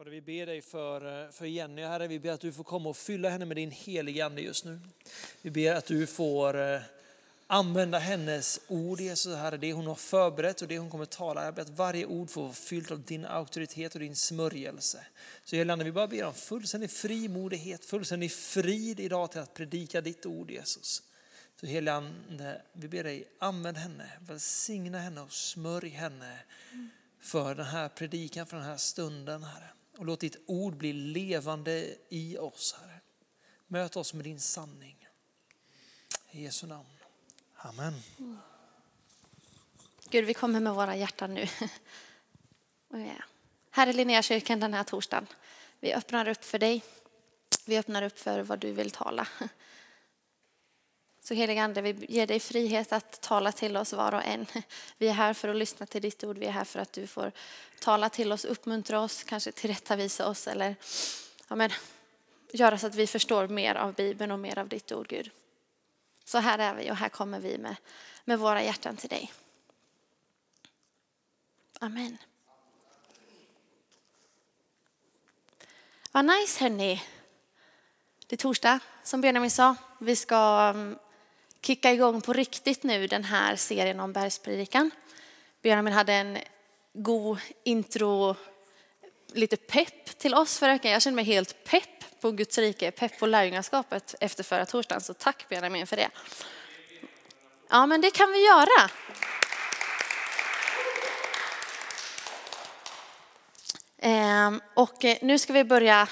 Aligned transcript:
Fader, 0.00 0.10
vi 0.10 0.20
ber 0.20 0.46
dig 0.46 0.62
för, 0.62 1.24
eh, 1.24 1.30
för 1.30 1.46
Jenny, 1.46 1.82
Herre. 1.82 2.06
Vi 2.06 2.18
ber 2.18 2.30
att 2.30 2.40
du 2.40 2.52
får 2.52 2.64
komma 2.64 2.88
och 2.88 2.96
fylla 2.96 3.28
henne 3.28 3.44
med 3.44 3.56
din 3.56 3.70
heliga 3.70 4.26
Ande 4.26 4.42
just 4.42 4.64
nu. 4.64 4.80
Vi 5.42 5.50
ber 5.50 5.74
att 5.74 5.86
du 5.86 6.06
får 6.06 6.60
eh, 6.60 6.80
använda 7.46 7.98
hennes 7.98 8.60
ord, 8.68 9.00
Jesus, 9.00 9.36
Herre, 9.36 9.56
det 9.56 9.72
hon 9.72 9.86
har 9.86 9.94
förberett 9.94 10.62
och 10.62 10.68
det 10.68 10.78
hon 10.78 10.90
kommer 10.90 11.04
tala. 11.04 11.44
Jag 11.44 11.54
ber 11.54 11.62
att 11.62 11.68
varje 11.68 12.06
ord 12.06 12.30
får 12.30 12.42
vara 12.42 12.52
fyllt 12.52 12.90
av 12.90 13.02
din 13.02 13.24
auktoritet 13.24 13.94
och 13.94 14.00
din 14.00 14.16
smörjelse. 14.16 15.06
Så 15.44 15.56
Helige 15.56 15.72
Ande, 15.72 15.84
vi 15.84 15.92
bara 15.92 16.08
ber 16.08 16.24
om 16.24 16.34
fullständig 16.34 16.90
frimodighet, 16.90 17.84
fullständig 17.84 18.32
frid 18.32 19.00
idag 19.00 19.30
till 19.30 19.40
att 19.40 19.54
predika 19.54 20.00
ditt 20.00 20.26
ord, 20.26 20.50
Jesus. 20.50 21.02
Så 21.60 21.66
Helige 21.66 21.92
Ande, 21.92 22.62
vi 22.72 22.88
ber 22.88 23.04
dig, 23.04 23.28
använd 23.38 23.76
henne, 23.76 24.10
välsigna 24.20 24.98
henne 24.98 25.20
och 25.20 25.32
smörj 25.32 25.88
henne 25.88 26.38
för 27.20 27.54
den 27.54 27.66
här 27.66 27.88
predikan, 27.88 28.46
för 28.46 28.56
den 28.56 28.66
här 28.66 28.76
stunden, 28.76 29.42
Herre. 29.42 29.70
Och 30.00 30.06
låt 30.06 30.20
ditt 30.20 30.36
ord 30.46 30.76
bli 30.76 30.92
levande 30.92 31.94
i 32.08 32.38
oss, 32.38 32.74
Herre. 32.80 33.00
Möt 33.66 33.96
oss 33.96 34.14
med 34.14 34.24
din 34.24 34.40
sanning. 34.40 35.08
I 36.30 36.42
Jesu 36.42 36.66
namn. 36.66 36.88
Amen. 37.56 37.94
Mm. 38.18 38.38
Gud, 40.10 40.24
vi 40.24 40.34
kommer 40.34 40.60
med 40.60 40.74
våra 40.74 40.96
hjärtan 40.96 41.34
nu. 41.34 41.46
Oh, 42.88 43.12
här 43.70 43.86
i 43.86 43.92
Linnéakyrkan 43.92 44.60
den 44.60 44.74
här 44.74 44.84
torsdagen. 44.84 45.26
Vi 45.80 45.94
öppnar 45.94 46.28
upp 46.28 46.44
för 46.44 46.58
dig. 46.58 46.84
Vi 47.64 47.78
öppnar 47.78 48.02
upp 48.02 48.18
för 48.18 48.42
vad 48.42 48.58
du 48.58 48.72
vill 48.72 48.90
tala. 48.90 49.28
Så 51.22 51.34
heliga 51.34 51.64
Ande, 51.64 51.82
vi 51.82 52.06
ger 52.08 52.26
dig 52.26 52.40
frihet 52.40 52.92
att 52.92 53.20
tala 53.20 53.52
till 53.52 53.76
oss 53.76 53.92
var 53.92 54.14
och 54.14 54.24
en. 54.24 54.46
Vi 54.98 55.08
är 55.08 55.12
här 55.12 55.34
för 55.34 55.48
att 55.48 55.56
lyssna 55.56 55.86
till 55.86 56.02
ditt 56.02 56.24
ord. 56.24 56.38
Vi 56.38 56.46
är 56.46 56.50
här 56.50 56.64
för 56.64 56.80
att 56.80 56.92
du 56.92 57.06
får 57.06 57.32
tala 57.80 58.08
till 58.08 58.32
oss, 58.32 58.44
uppmuntra 58.44 59.00
oss, 59.00 59.24
kanske 59.24 59.52
tillrättavisa 59.52 60.28
oss 60.28 60.46
eller 60.46 60.76
ja, 61.48 61.56
men, 61.56 61.70
göra 62.52 62.78
så 62.78 62.86
att 62.86 62.94
vi 62.94 63.06
förstår 63.06 63.48
mer 63.48 63.74
av 63.74 63.94
Bibeln 63.94 64.32
och 64.32 64.38
mer 64.38 64.58
av 64.58 64.68
ditt 64.68 64.92
ord, 64.92 65.08
Gud. 65.08 65.30
Så 66.24 66.38
här 66.38 66.58
är 66.58 66.74
vi 66.74 66.90
och 66.90 66.96
här 66.96 67.08
kommer 67.08 67.40
vi 67.40 67.58
med, 67.58 67.76
med 68.24 68.38
våra 68.38 68.62
hjärtan 68.62 68.96
till 68.96 69.08
dig. 69.08 69.32
Amen. 71.78 72.18
Vad 76.12 76.24
nice 76.24 76.64
hörni. 76.64 77.02
Det 78.26 78.36
är 78.36 78.38
torsdag 78.38 78.80
som 79.02 79.20
Benjamin 79.20 79.50
sa. 79.50 79.76
Vi 79.98 80.16
ska 80.16 80.70
mm, 80.74 80.98
kicka 81.62 81.92
igång 81.92 82.20
på 82.20 82.32
riktigt 82.32 82.82
nu 82.82 83.06
den 83.06 83.24
här 83.24 83.56
serien 83.56 84.00
om 84.00 84.12
bergspredikan. 84.12 84.90
Benjamin 85.62 85.92
hade 85.92 86.12
en 86.12 86.38
god 86.92 87.38
intro, 87.64 88.36
lite 89.32 89.56
pepp 89.56 90.18
till 90.18 90.34
oss 90.34 90.58
förra 90.58 90.72
veckan. 90.72 90.90
Jag 90.90 91.02
känner 91.02 91.16
mig 91.16 91.24
helt 91.24 91.64
pepp 91.64 92.20
på 92.20 92.30
Guds 92.30 92.58
rike, 92.58 92.90
pepp 92.90 93.18
på 93.18 93.26
lärjungaskapet 93.26 94.14
efter 94.20 94.44
förra 94.44 94.66
torsdagen. 94.66 95.00
Så 95.00 95.14
tack 95.14 95.48
Benjamin 95.48 95.86
för 95.86 95.96
det. 95.96 96.08
Ja, 97.68 97.86
men 97.86 98.00
det 98.00 98.10
kan 98.10 98.32
vi 98.32 98.46
göra. 98.46 98.90
Ehm, 103.98 104.60
och 104.74 105.04
eh, 105.04 105.16
nu 105.22 105.38
ska 105.38 105.52
vi 105.52 105.64
börja 105.64 106.08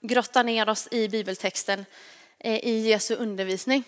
grotta 0.00 0.42
ner 0.42 0.68
oss 0.68 0.88
i 0.90 1.08
bibeltexten 1.08 1.84
eh, 2.38 2.64
i 2.64 2.88
Jesu 2.88 3.14
undervisning. 3.14 3.84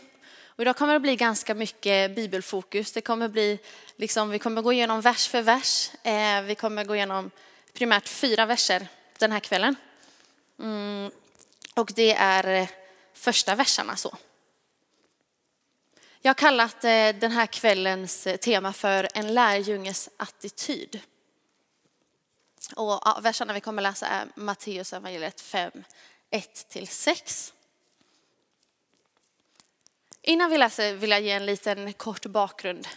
Och 0.57 0.63
idag 0.63 0.77
kommer 0.77 0.93
det 0.93 1.01
bli 1.01 1.17
ganska 1.17 1.55
mycket 1.55 2.15
bibelfokus. 2.15 2.93
Det 2.93 3.01
kommer 3.01 3.29
bli, 3.29 3.59
liksom, 3.97 4.31
vi 4.31 4.39
kommer 4.39 4.63
gå 4.63 4.73
igenom 4.73 5.01
vers 5.01 5.29
för 5.29 5.43
vers. 5.43 5.91
Eh, 6.03 6.43
vi 6.43 6.55
kommer 6.55 6.85
gå 6.85 6.97
igenom 6.97 7.31
primärt 7.73 8.09
fyra 8.09 8.47
verser 8.47 8.89
den 9.19 9.33
här 9.33 9.41
kvällen. 9.41 9.77
Mm. 10.59 11.11
Och 11.75 11.93
det 11.95 12.15
är 12.15 12.49
eh, 12.49 12.69
första 13.15 13.55
verserna 13.55 13.97
så. 13.97 14.17
Jag 16.21 16.29
har 16.31 16.35
kallat 16.35 16.85
eh, 16.85 17.09
den 17.09 17.33
här 17.33 17.47
kvällens 17.47 18.27
eh, 18.27 18.37
tema 18.37 18.73
för 18.73 19.09
en 19.15 19.35
lärjunges 19.35 20.09
attityd. 20.17 21.01
Och 22.77 23.01
ja, 23.05 23.21
verserna 23.23 23.53
vi 23.53 23.61
kommer 23.61 23.83
läsa 23.83 24.07
är 24.07 24.29
Matteus 24.35 24.93
evangeliet 24.93 25.41
5, 25.41 25.71
1-6. 26.31 27.54
Innan 30.27 30.51
vi 30.51 30.59
läser 30.59 30.95
vill 30.95 31.11
jag 31.11 31.21
ge 31.21 31.31
en 31.31 31.47
liten 31.47 31.93
kort 31.93 32.27
bakgrund. 32.27 32.89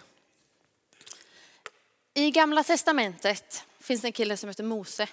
I 2.13 2.31
Gamla 2.31 2.63
Testamentet 2.63 3.65
finns 3.79 4.01
det 4.01 4.07
en 4.07 4.11
kille 4.11 4.37
som 4.37 4.49
heter 4.49 4.63
Mose. 4.63 5.07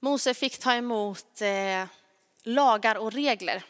Mose 0.00 0.34
fick 0.34 0.58
ta 0.58 0.74
emot 0.74 1.40
eh, 1.40 1.84
lagar 2.42 2.96
och 2.96 3.12
regler 3.12 3.64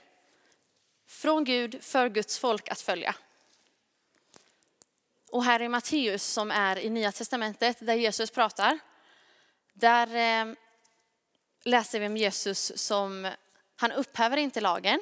från 1.06 1.44
Gud 1.44 1.84
för 1.84 2.08
Guds 2.08 2.38
folk 2.38 2.68
att 2.68 2.80
följa. 2.80 3.14
Och 5.30 5.44
här 5.44 5.62
i 5.62 5.68
Matteus 5.68 6.24
som 6.24 6.50
är 6.50 6.78
i 6.78 6.90
Nya 6.90 7.12
Testamentet 7.12 7.76
där 7.80 7.94
Jesus 7.94 8.30
pratar, 8.30 8.78
där 9.72 10.06
eh, 10.06 10.54
läser 11.62 12.00
vi 12.00 12.06
om 12.06 12.16
Jesus 12.16 12.72
som, 12.76 13.30
han 13.76 13.92
upphäver 13.92 14.36
inte 14.36 14.60
lagen, 14.60 15.00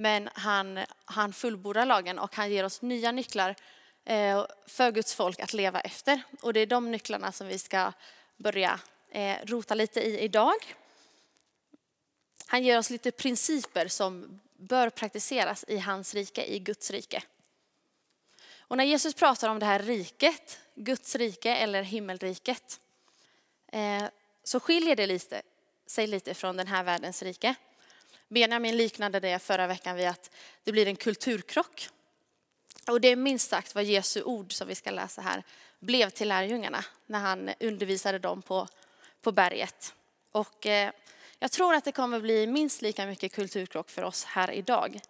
men 0.00 0.28
han, 0.34 0.80
han 1.04 1.32
fullbordar 1.32 1.86
lagen 1.86 2.18
och 2.18 2.36
han 2.36 2.50
ger 2.50 2.64
oss 2.64 2.82
nya 2.82 3.12
nycklar 3.12 3.56
eh, 4.04 4.46
för 4.66 4.92
Guds 4.92 5.14
folk 5.14 5.40
att 5.40 5.52
leva 5.52 5.80
efter. 5.80 6.22
Och 6.42 6.52
det 6.52 6.60
är 6.60 6.66
de 6.66 6.90
nycklarna 6.90 7.32
som 7.32 7.46
vi 7.46 7.58
ska 7.58 7.92
börja 8.36 8.80
eh, 9.10 9.36
rota 9.44 9.74
lite 9.74 10.00
i 10.00 10.20
idag. 10.20 10.74
Han 12.46 12.64
ger 12.64 12.78
oss 12.78 12.90
lite 12.90 13.10
principer 13.10 13.88
som 13.88 14.40
bör 14.56 14.90
praktiseras 14.90 15.64
i 15.68 15.78
hans 15.78 16.14
rike, 16.14 16.44
i 16.44 16.58
Guds 16.58 16.90
rike. 16.90 17.22
Och 18.58 18.76
när 18.76 18.84
Jesus 18.84 19.14
pratar 19.14 19.48
om 19.48 19.58
det 19.58 19.66
här 19.66 19.78
riket, 19.78 20.60
Guds 20.74 21.16
rike 21.16 21.54
eller 21.54 21.82
himmelriket, 21.82 22.80
eh, 23.72 24.04
så 24.44 24.60
skiljer 24.60 24.96
det 24.96 25.06
lite, 25.06 25.42
sig 25.86 26.06
lite 26.06 26.34
från 26.34 26.56
den 26.56 26.66
här 26.66 26.84
världens 26.84 27.22
rike. 27.22 27.54
Benjamin 28.30 28.76
liknade 28.76 29.20
det 29.20 29.38
förra 29.38 29.66
veckan 29.66 29.96
vid 29.96 30.08
att 30.08 30.30
det 30.64 30.72
blir 30.72 30.86
en 30.86 30.96
kulturkrock. 30.96 31.88
Och 32.88 33.00
det 33.00 33.08
är 33.08 33.16
minst 33.16 33.50
sagt 33.50 33.74
vad 33.74 33.84
Jesu 33.84 34.22
ord 34.22 34.52
som 34.52 34.68
vi 34.68 34.74
ska 34.74 34.90
läsa 34.90 35.22
här 35.22 35.42
blev 35.78 36.10
till 36.10 36.28
lärjungarna 36.28 36.84
när 37.06 37.18
han 37.18 37.50
undervisade 37.60 38.18
dem 38.18 38.42
på, 38.42 38.68
på 39.22 39.32
berget. 39.32 39.94
Och 40.32 40.66
eh, 40.66 40.90
jag 41.38 41.50
tror 41.50 41.74
att 41.74 41.84
det 41.84 41.92
kommer 41.92 42.20
bli 42.20 42.46
minst 42.46 42.82
lika 42.82 43.06
mycket 43.06 43.32
kulturkrock 43.32 43.90
för 43.90 44.02
oss 44.02 44.24
här 44.24 44.50
idag. 44.50 45.00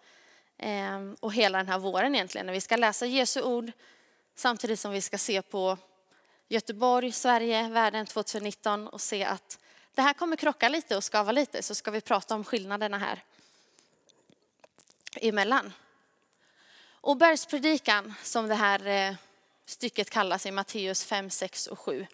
Eh, 0.57 0.99
och 1.19 1.33
hela 1.33 1.57
den 1.57 1.67
här 1.67 1.79
våren 1.79 2.15
egentligen 2.15 2.45
när 2.45 2.53
vi 2.53 2.61
ska 2.61 2.75
läsa 2.75 3.05
Jesu 3.05 3.41
ord 3.41 3.71
samtidigt 4.35 4.79
som 4.79 4.91
vi 4.91 5.01
ska 5.01 5.17
se 5.17 5.41
på 5.41 5.77
Göteborg, 6.47 7.11
Sverige, 7.11 7.69
världen 7.69 8.05
2019 8.05 8.87
och 8.87 9.01
se 9.01 9.23
att 9.23 9.59
det 9.95 10.01
här 10.01 10.13
kommer 10.13 10.35
krocka 10.35 10.69
lite 10.69 10.97
och 10.97 11.03
skava 11.03 11.31
lite 11.31 11.63
så 11.63 11.75
ska 11.75 11.91
vi 11.91 12.01
prata 12.01 12.35
om 12.35 12.43
skillnaderna 12.43 12.97
här 12.97 13.23
emellan. 15.15 15.73
Och 17.01 17.17
bergspredikan 17.17 18.13
som 18.23 18.47
det 18.47 18.55
här 18.55 18.87
eh, 18.87 19.15
stycket 19.65 20.09
kallas 20.09 20.45
i 20.45 20.51
Matteus 20.51 21.05
5, 21.05 21.29
6 21.29 21.67
och 21.67 21.79
7. 21.79 22.07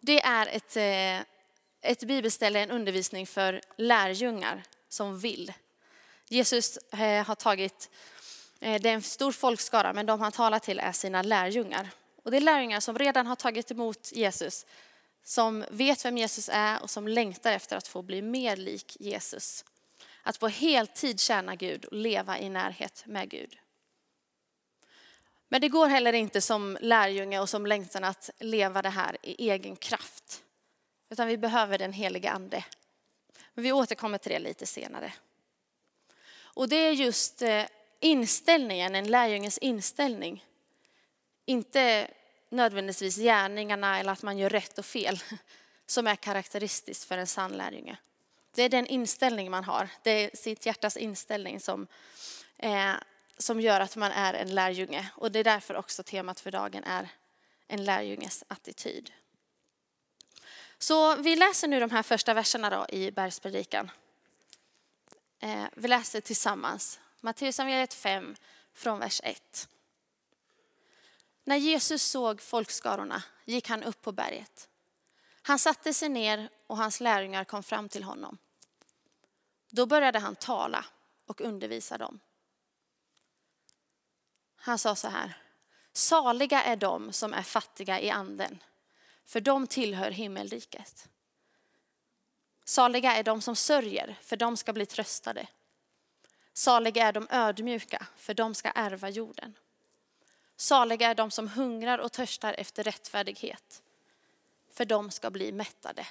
Det 0.00 0.22
är 0.22 0.46
ett, 0.46 0.76
eh, 0.76 1.26
ett 1.90 2.02
bibelställe, 2.04 2.60
en 2.60 2.70
undervisning 2.70 3.26
för 3.26 3.60
lärjungar 3.76 4.62
som 4.88 5.18
vill. 5.18 5.52
Jesus 6.28 6.76
eh, 6.76 7.26
har 7.26 7.34
tagit, 7.34 7.90
det 8.58 8.66
är 8.66 8.86
en 8.86 9.02
stor 9.02 9.32
folkskara, 9.32 9.92
men 9.92 10.06
de 10.06 10.20
han 10.20 10.32
talar 10.32 10.58
till 10.58 10.78
är 10.78 10.92
sina 10.92 11.22
lärjungar. 11.22 11.90
Och 12.22 12.30
det 12.30 12.36
är 12.36 12.40
lärjungar 12.40 12.80
som 12.80 12.98
redan 12.98 13.26
har 13.26 13.36
tagit 13.36 13.70
emot 13.70 14.12
Jesus, 14.12 14.66
som 15.24 15.64
vet 15.70 16.04
vem 16.04 16.18
Jesus 16.18 16.50
är 16.52 16.82
och 16.82 16.90
som 16.90 17.08
längtar 17.08 17.52
efter 17.52 17.76
att 17.76 17.88
få 17.88 18.02
bli 18.02 18.22
mer 18.22 18.56
lik 18.56 18.96
Jesus. 19.00 19.64
Att 20.22 20.38
på 20.38 20.48
heltid 20.48 21.20
tjäna 21.20 21.56
Gud 21.56 21.84
och 21.84 21.96
leva 21.96 22.38
i 22.38 22.48
närhet 22.48 23.02
med 23.06 23.30
Gud. 23.30 23.58
Men 25.48 25.60
det 25.60 25.68
går 25.68 25.86
heller 25.86 26.12
inte 26.12 26.40
som 26.40 26.78
lärjunge 26.80 27.40
och 27.40 27.48
som 27.48 27.66
längtan 27.66 28.04
att 28.04 28.30
leva 28.38 28.82
det 28.82 28.88
här 28.88 29.16
i 29.22 29.50
egen 29.50 29.76
kraft. 29.76 30.42
Utan 31.10 31.26
vi 31.26 31.38
behöver 31.38 31.78
den 31.78 31.92
heliga 31.92 32.30
ande. 32.30 32.64
Men 33.54 33.64
vi 33.64 33.72
återkommer 33.72 34.18
till 34.18 34.32
det 34.32 34.38
lite 34.38 34.66
senare. 34.66 35.12
Och 36.36 36.68
det 36.68 36.76
är 36.76 36.92
just 36.92 37.42
eh, 37.42 37.64
inställningen, 38.00 38.94
en 38.94 39.10
lärjunges 39.10 39.58
inställning. 39.58 40.44
Inte 41.44 42.10
nödvändigtvis 42.54 43.16
gärningarna 43.16 43.98
eller 43.98 44.12
att 44.12 44.22
man 44.22 44.38
gör 44.38 44.50
rätt 44.50 44.78
och 44.78 44.86
fel 44.86 45.18
som 45.86 46.06
är 46.06 46.16
karaktäristiskt 46.16 47.04
för 47.04 47.18
en 47.18 47.26
sann 47.26 47.52
lärjunge. 47.52 47.96
Det 48.54 48.62
är 48.62 48.68
den 48.68 48.86
inställning 48.86 49.50
man 49.50 49.64
har, 49.64 49.88
det 50.02 50.10
är 50.10 50.36
sitt 50.36 50.66
hjärtas 50.66 50.96
inställning 50.96 51.60
som, 51.60 51.86
eh, 52.58 52.92
som 53.38 53.60
gör 53.60 53.80
att 53.80 53.96
man 53.96 54.12
är 54.12 54.34
en 54.34 54.54
lärjunge. 54.54 55.10
Och 55.16 55.32
det 55.32 55.38
är 55.38 55.44
därför 55.44 55.76
också 55.76 56.02
temat 56.02 56.40
för 56.40 56.50
dagen 56.50 56.84
är 56.84 57.08
en 57.68 57.84
lärjunges 57.84 58.44
attityd. 58.48 59.12
Så 60.78 61.16
vi 61.16 61.36
läser 61.36 61.68
nu 61.68 61.80
de 61.80 61.90
här 61.90 62.02
första 62.02 62.34
verserna 62.34 62.70
då 62.70 62.86
i 62.88 63.10
Bergspredikan. 63.10 63.90
Eh, 65.40 65.64
vi 65.72 65.88
läser 65.88 66.20
tillsammans 66.20 67.00
Matteus 67.20 67.60
5 67.94 68.36
från 68.74 68.98
vers 68.98 69.20
1. 69.24 69.68
När 71.44 71.56
Jesus 71.56 72.02
såg 72.02 72.40
folkskarorna 72.40 73.22
gick 73.44 73.68
han 73.68 73.82
upp 73.82 74.02
på 74.02 74.12
berget. 74.12 74.68
Han 75.42 75.58
satte 75.58 75.94
sig 75.94 76.08
ner 76.08 76.48
och 76.66 76.76
hans 76.76 77.00
lärjungar 77.00 77.44
kom 77.44 77.62
fram 77.62 77.88
till 77.88 78.02
honom. 78.04 78.38
Då 79.70 79.86
började 79.86 80.18
han 80.18 80.36
tala 80.36 80.84
och 81.26 81.40
undervisa 81.40 81.98
dem. 81.98 82.20
Han 84.56 84.78
sa 84.78 84.94
så 84.96 85.08
här. 85.08 85.40
Saliga 85.92 86.62
är 86.62 86.76
de 86.76 87.12
som 87.12 87.34
är 87.34 87.42
fattiga 87.42 88.00
i 88.00 88.10
anden, 88.10 88.62
för 89.24 89.40
de 89.40 89.66
tillhör 89.66 90.10
himmelriket. 90.10 91.08
Saliga 92.64 93.16
är 93.16 93.22
de 93.22 93.42
som 93.42 93.56
sörjer, 93.56 94.18
för 94.22 94.36
de 94.36 94.56
ska 94.56 94.72
bli 94.72 94.86
tröstade. 94.86 95.46
Saliga 96.52 97.06
är 97.06 97.12
de 97.12 97.26
ödmjuka, 97.30 98.06
för 98.16 98.34
de 98.34 98.54
ska 98.54 98.70
ärva 98.70 99.08
jorden. 99.08 99.54
Saliga 100.56 101.10
är 101.10 101.14
de 101.14 101.30
som 101.30 101.48
hungrar 101.48 101.98
och 101.98 102.12
törstar 102.12 102.54
efter 102.58 102.84
rättfärdighet, 102.84 103.82
för 104.72 104.84
de 104.84 105.10
ska 105.10 105.30
bli 105.30 105.52
mättade. 105.52 106.06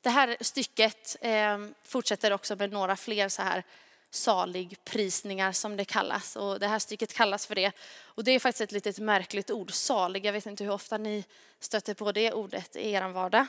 Det 0.00 0.10
här 0.10 0.36
stycket 0.40 1.16
eh, 1.20 1.58
fortsätter 1.82 2.32
också 2.32 2.56
med 2.56 2.72
några 2.72 2.96
fler 2.96 3.28
så 3.28 3.42
här 3.42 3.64
saligprisningar 4.10 5.52
som 5.52 5.76
det 5.76 5.84
kallas. 5.84 6.36
Och 6.36 6.60
det 6.60 6.66
här 6.66 6.78
stycket 6.78 7.14
kallas 7.14 7.46
för 7.46 7.54
det. 7.54 7.72
Och 8.02 8.24
det 8.24 8.30
är 8.30 8.38
faktiskt 8.38 8.60
ett 8.60 8.72
litet 8.72 8.98
märkligt 8.98 9.50
ord, 9.50 9.72
salig. 9.72 10.26
Jag 10.26 10.32
vet 10.32 10.46
inte 10.46 10.64
hur 10.64 10.72
ofta 10.72 10.98
ni 10.98 11.24
stöter 11.60 11.94
på 11.94 12.12
det 12.12 12.32
ordet 12.32 12.76
i 12.76 12.90
er 12.90 13.08
vardag. 13.08 13.46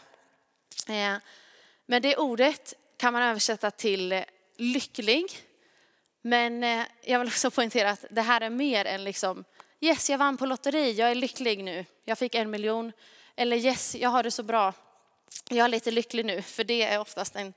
Eh, 0.87 1.17
men 1.85 2.01
det 2.01 2.17
ordet 2.17 2.73
kan 2.97 3.13
man 3.13 3.21
översätta 3.21 3.71
till 3.71 4.23
lycklig. 4.55 5.48
Men 6.21 6.63
eh, 6.63 6.85
jag 7.01 7.19
vill 7.19 7.27
också 7.27 7.51
poängtera 7.51 7.89
att 7.89 8.05
det 8.09 8.21
här 8.21 8.41
är 8.41 8.49
mer 8.49 8.85
än 8.85 9.03
liksom, 9.03 9.43
yes 9.79 10.09
jag 10.09 10.17
vann 10.17 10.37
på 10.37 10.45
lotteri, 10.45 10.91
jag 10.91 11.11
är 11.11 11.15
lycklig 11.15 11.63
nu, 11.63 11.85
jag 12.05 12.17
fick 12.17 12.35
en 12.35 12.49
miljon. 12.49 12.91
Eller 13.35 13.57
yes, 13.57 13.95
jag 13.95 14.09
har 14.09 14.23
det 14.23 14.31
så 14.31 14.43
bra, 14.43 14.73
jag 15.49 15.65
är 15.65 15.69
lite 15.69 15.91
lycklig 15.91 16.25
nu. 16.25 16.41
För 16.41 16.63
det 16.63 16.83
är 16.83 16.99
oftast 16.99 17.35
en 17.35 17.53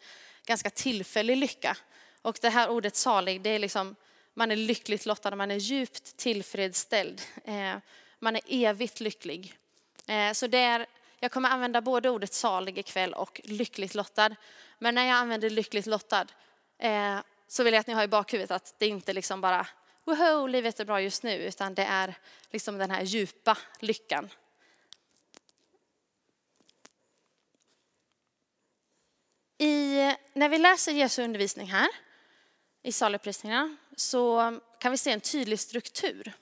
ganska 0.47 0.71
tillfällig 0.71 1.37
lycka. 1.37 1.77
Och 2.23 2.39
det 2.41 2.49
här 2.49 2.71
ordet 2.71 2.97
salig, 2.97 3.41
det 3.41 3.51
är 3.51 3.59
liksom, 3.59 3.97
man 4.35 4.51
är 4.51 4.57
lyckligt 4.57 5.07
lottad, 5.07 5.37
man 5.37 5.51
är 5.51 5.57
djupt 5.57 6.17
tillfredsställd. 6.17 7.23
Eh, 7.45 7.77
man 8.19 8.37
är 8.37 8.43
evigt 8.49 9.01
lycklig. 9.01 9.55
Eh, 10.07 10.33
så 10.33 10.47
det 10.47 10.59
är, 10.59 10.87
jag 11.21 11.33
kommer 11.33 11.49
använda 11.49 11.81
både 11.81 12.11
ordet 12.11 12.33
salig 12.33 12.79
ikväll 12.79 13.15
och 13.15 13.41
lyckligt 13.45 13.95
lottad. 13.95 14.37
Men 14.79 14.95
när 14.95 15.07
jag 15.07 15.17
använder 15.17 15.51
lyckligt 15.51 15.87
lottad 15.87 16.27
så 17.53 17.63
vill 17.63 17.75
jag 17.75 17.81
att 17.81 17.87
ni 17.87 17.95
har 17.95 18.05
i 18.05 18.09
bakhuvudet 18.09 18.51
att 18.51 18.75
det 18.79 18.87
inte 18.87 19.13
liksom 19.13 19.41
bara, 19.41 19.67
woho, 20.05 20.47
livet 20.47 20.81
är 20.81 20.85
bra 20.85 21.01
just 21.01 21.23
nu, 21.23 21.37
utan 21.37 21.75
det 21.75 21.85
är 21.85 22.15
liksom 22.51 22.79
den 22.79 22.91
här 22.91 23.03
djupa 23.03 23.59
lyckan. 23.81 24.31
I, 29.59 29.97
när 30.33 30.49
vi 30.49 30.59
läser 30.59 30.93
Jesu 30.93 31.23
undervisning 31.23 31.67
här, 31.67 31.89
i 32.83 32.93
saligprisningarna, 32.93 33.77
så 33.97 34.61
kan 34.79 34.93
vi 34.93 34.99
se 34.99 35.11
en 35.11 35.21
tydlig 35.21 35.61
struktur. 35.61 36.33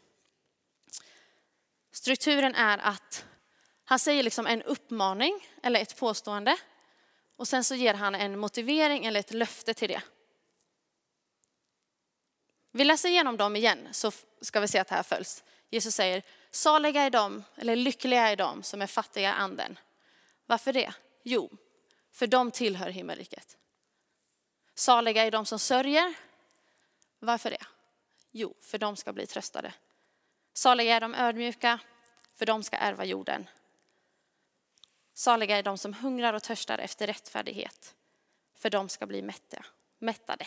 Strukturen 1.93 2.55
är 2.55 2.79
att 2.79 3.25
han 3.85 3.99
säger 3.99 4.23
liksom 4.23 4.47
en 4.47 4.63
uppmaning 4.63 5.49
eller 5.63 5.81
ett 5.81 5.97
påstående 5.97 6.57
och 7.37 7.49
sen 7.49 7.65
så 7.65 7.75
ger 7.75 7.95
han 7.95 8.15
en 8.15 8.39
motivering 8.39 9.07
eller 9.07 9.21
ett 9.21 9.33
löfte 9.33 9.75
till 9.75 9.89
det. 9.89 10.03
Vi 12.71 12.85
läser 12.85 13.09
igenom 13.09 13.37
dem 13.37 13.57
igen 13.57 13.89
så 13.93 14.13
ska 14.41 14.61
vi 14.61 14.69
se 14.69 14.79
att 14.79 14.89
det 14.89 14.95
här 14.95 15.03
följs. 15.03 15.45
Jesus 15.71 15.95
säger, 15.95 16.23
saliga 16.51 17.03
är 17.03 17.11
de, 17.11 17.45
eller 17.57 17.77
lyckliga 17.77 18.29
är 18.29 18.37
de 18.37 18.63
som 18.63 18.83
är 18.83 18.87
fattiga 18.87 19.29
i 19.29 19.33
anden. 19.33 19.79
Varför 20.47 20.73
det? 20.73 20.95
Jo, 21.23 21.51
för 22.13 22.27
de 22.27 22.51
tillhör 22.51 22.91
himmelriket. 22.91 23.57
Saliga 24.75 25.25
är 25.25 25.31
de 25.31 25.47
som 25.47 25.59
sörjer. 25.59 26.15
Varför 27.19 27.51
det? 27.51 27.67
Jo, 28.31 28.55
för 28.61 28.79
de 28.79 28.97
ska 28.97 29.13
bli 29.13 29.27
tröstade. 29.27 29.73
Saliga 30.53 30.97
är 30.97 31.01
de 31.01 31.15
ödmjuka, 31.15 31.79
för 32.35 32.47
de 32.47 32.63
ska 32.63 32.77
ärva 32.77 33.05
jorden. 33.05 33.49
Saliga 35.15 35.59
är 35.59 35.63
de 35.63 35.79
som 35.79 35.95
hungrar 35.95 36.33
och 36.33 36.43
törstar 36.43 36.79
efter 36.79 37.07
rättfärdighet, 37.07 37.95
för 38.57 38.71
de 38.71 38.89
ska 38.89 39.07
bli 39.07 39.31
mättade. 39.99 40.47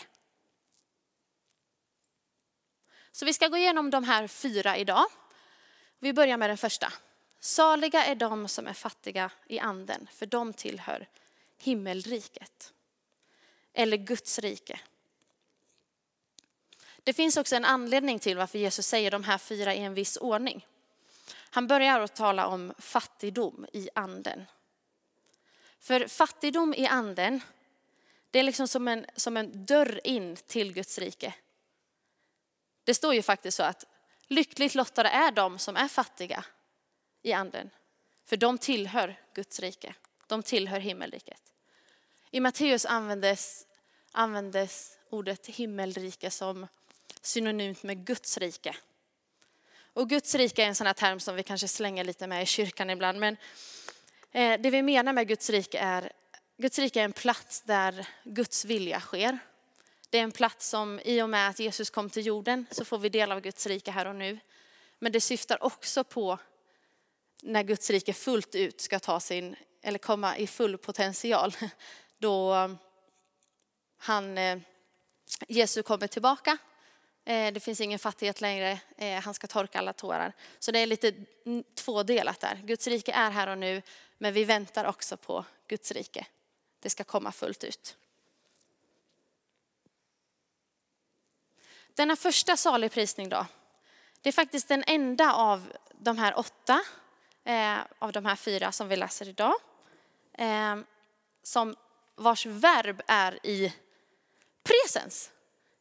Så 3.16 3.26
vi 3.26 3.34
ska 3.34 3.48
gå 3.48 3.58
igenom 3.58 3.90
de 3.90 4.04
här 4.04 4.28
fyra 4.28 4.78
idag. 4.78 5.06
Vi 6.00 6.14
börjar 6.14 6.38
med 6.38 6.50
den 6.50 6.58
första. 6.58 6.94
Saliga 7.40 8.06
är 8.06 8.16
de 8.16 8.48
som 8.48 8.68
är 8.68 8.74
fattiga 8.74 9.32
i 9.48 9.60
anden, 9.60 10.08
för 10.14 10.26
de 10.26 10.54
tillhör 10.54 11.08
himmelriket. 11.58 12.74
Eller 13.74 13.98
Guds 13.98 14.40
rike. 14.40 14.80
Det 17.04 17.14
finns 17.14 17.38
också 17.38 17.56
en 17.56 17.66
anledning 17.66 18.20
till 18.20 18.38
varför 18.38 18.60
Jesus 18.60 18.88
säger 18.88 19.12
de 19.12 19.24
här 19.24 19.38
fyra 19.38 19.76
i 19.76 19.80
en 19.80 19.94
viss 19.94 20.18
ordning. 20.18 20.68
Han 21.50 21.68
börjar 21.68 22.00
att 22.00 22.16
tala 22.16 22.48
om 22.48 22.74
fattigdom 22.78 23.66
i 23.74 23.90
anden. 23.96 24.46
För 25.80 26.08
fattigdom 26.08 26.74
i 26.74 26.88
anden, 26.88 27.42
det 28.32 28.40
är 28.40 28.44
liksom 28.44 28.68
som 28.68 28.88
en, 28.88 29.06
som 29.16 29.38
en 29.38 29.66
dörr 29.66 30.02
in 30.04 30.36
till 30.36 30.74
Guds 30.74 30.98
rike. 31.00 31.34
Det 32.84 32.94
står 32.94 33.14
ju 33.14 33.22
faktiskt 33.22 33.58
så 33.58 33.64
att 33.64 33.86
lyckligt 34.28 34.76
lottade 34.76 35.10
är 35.10 35.32
de 35.32 35.60
som 35.60 35.76
är 35.76 35.88
fattiga 35.88 36.46
i 37.22 37.34
anden. 37.34 37.70
För 38.26 38.38
de 38.38 38.58
tillhör 38.58 39.20
Guds 39.34 39.60
rike. 39.60 39.96
De 40.28 40.44
tillhör 40.44 40.80
himmelriket. 40.80 41.42
I 42.32 42.40
Matteus 42.40 42.86
användes, 42.86 43.68
användes 44.12 44.98
ordet 45.10 45.48
himmelrike 45.48 46.32
som 46.32 46.68
synonymt 47.22 47.84
med 47.84 48.06
Guds 48.06 48.38
rike. 48.38 48.76
Och 49.94 50.10
Guds 50.10 50.36
rike 50.36 50.64
är 50.64 50.68
en 50.68 50.76
sån 50.76 50.88
här 50.88 50.94
term 50.94 51.20
som 51.20 51.36
vi 51.36 51.44
kanske 51.44 51.68
slänger 51.68 52.04
lite 52.04 52.28
med 52.28 52.44
i 52.44 52.46
kyrkan 52.46 52.90
ibland. 52.90 53.20
Men 53.20 53.38
eh, 54.32 54.62
det 54.62 54.70
vi 54.70 54.82
menar 54.82 55.14
med 55.14 55.28
Guds 55.28 55.50
rike 55.50 55.80
är, 55.80 56.12
Guds 56.58 56.80
rike 56.80 57.00
är 57.00 57.06
en 57.06 57.14
plats 57.14 57.62
där 57.62 58.08
Guds 58.24 58.66
vilja 58.66 59.00
sker. 59.00 59.40
Det 60.14 60.20
är 60.20 60.24
en 60.24 60.32
plats 60.32 60.70
som 60.70 61.00
i 61.04 61.22
och 61.22 61.30
med 61.30 61.50
att 61.50 61.60
Jesus 61.60 61.90
kom 61.90 62.10
till 62.10 62.26
jorden 62.26 62.66
så 62.72 62.86
får 62.86 62.98
vi 62.98 63.10
del 63.10 63.32
av 63.32 63.42
Guds 63.42 63.68
rike 63.68 63.92
här 63.92 64.06
och 64.06 64.16
nu. 64.16 64.40
Men 65.00 65.12
det 65.12 65.22
syftar 65.22 65.64
också 65.64 66.04
på 66.04 66.38
när 67.42 67.64
Guds 67.64 67.90
rike 67.90 68.14
fullt 68.14 68.56
ut 68.56 68.82
ska 68.82 69.00
ta 69.00 69.20
sin, 69.20 69.56
eller 69.82 70.00
komma 70.00 70.38
i 70.38 70.48
full 70.48 70.78
potential 70.78 71.56
då 72.18 72.54
eh, 72.54 72.72
han, 73.98 74.38
eh, 74.38 74.60
Jesus 75.48 75.86
kommer 75.86 76.08
tillbaka. 76.08 76.58
Eh, 77.26 77.54
det 77.54 77.60
finns 77.60 77.82
ingen 77.82 78.00
fattighet 78.00 78.42
längre, 78.42 78.80
han 79.24 79.34
ska 79.34 79.48
torka 79.48 79.80
alla 79.80 79.94
tårar. 79.94 80.34
Så 80.60 80.72
det 80.72 80.80
är 80.80 80.86
lite 80.86 81.14
tvådelat 81.76 82.40
där. 82.40 82.62
Guds 82.64 82.88
rike 82.88 83.12
är 83.12 83.32
här 83.32 83.48
och 83.48 83.58
nu, 83.58 83.82
men 84.18 84.34
vi 84.34 84.44
väntar 84.44 84.86
också 84.86 85.18
på 85.18 85.46
Guds 85.68 85.92
rike. 85.92 86.26
Det 86.80 86.90
ska 86.90 87.04
komma 87.04 87.32
fullt 87.32 87.64
ut. 87.64 87.98
Denna 91.96 92.16
första 92.16 92.58
saligprisning 92.58 93.30
då, 93.30 93.46
det 94.22 94.30
är 94.30 94.34
faktiskt 94.34 94.68
den 94.68 94.84
enda 94.88 95.34
av 95.34 95.74
de 96.00 96.18
här 96.18 96.40
åtta, 96.40 96.82
eh, 97.44 97.78
av 98.00 98.12
de 98.12 98.26
här 98.26 98.36
fyra 98.36 98.72
som 98.72 98.88
vi 98.88 98.96
läser 98.96 99.30
idag, 99.30 99.54
eh, 100.34 100.78
som 101.44 101.76
vars 102.16 102.46
verb 102.46 103.02
är 103.08 103.46
i 103.46 103.74
presens. 104.64 105.32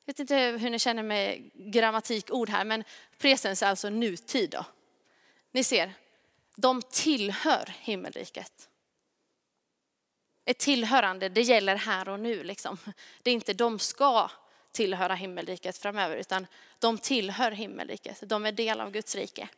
Jag 0.05 0.13
vet 0.13 0.19
inte 0.21 0.37
hur 0.37 0.71
ni 0.71 0.79
känner 0.79 1.03
med 1.03 1.51
grammatikord 1.55 2.49
här, 2.49 2.65
men 2.65 2.85
presens 3.19 3.63
är 3.63 3.67
alltså 3.67 3.91
nutid. 3.91 4.51
Då. 4.51 4.65
Ni 5.51 5.65
ser, 5.65 5.93
de 6.57 6.83
tillhör 6.83 7.75
himmelriket. 7.81 8.69
Ett 10.45 10.59
tillhörande, 10.59 11.29
det 11.29 11.43
gäller 11.43 11.77
här 11.77 12.09
och 12.09 12.21
nu. 12.21 12.45
Liksom. 12.45 12.79
Det 13.23 13.31
är 13.31 13.35
inte 13.35 13.53
de 13.55 13.79
ska 13.79 14.31
tillhöra 14.73 15.15
himmelriket 15.15 15.79
framöver, 15.79 16.17
utan 16.17 16.47
de 16.79 16.99
tillhör 16.99 17.51
himmelriket. 17.51 18.23
De 18.27 18.47
är 18.47 18.53
del 18.53 18.81
av 18.81 18.91
Guds 18.91 19.15
rike. 19.15 19.49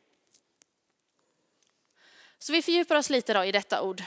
Så 2.38 2.52
vi 2.52 2.62
fördjupar 2.62 2.96
oss 2.96 3.10
lite 3.10 3.34
då 3.34 3.44
i 3.44 3.52
detta 3.52 3.82
ord. 3.82 4.02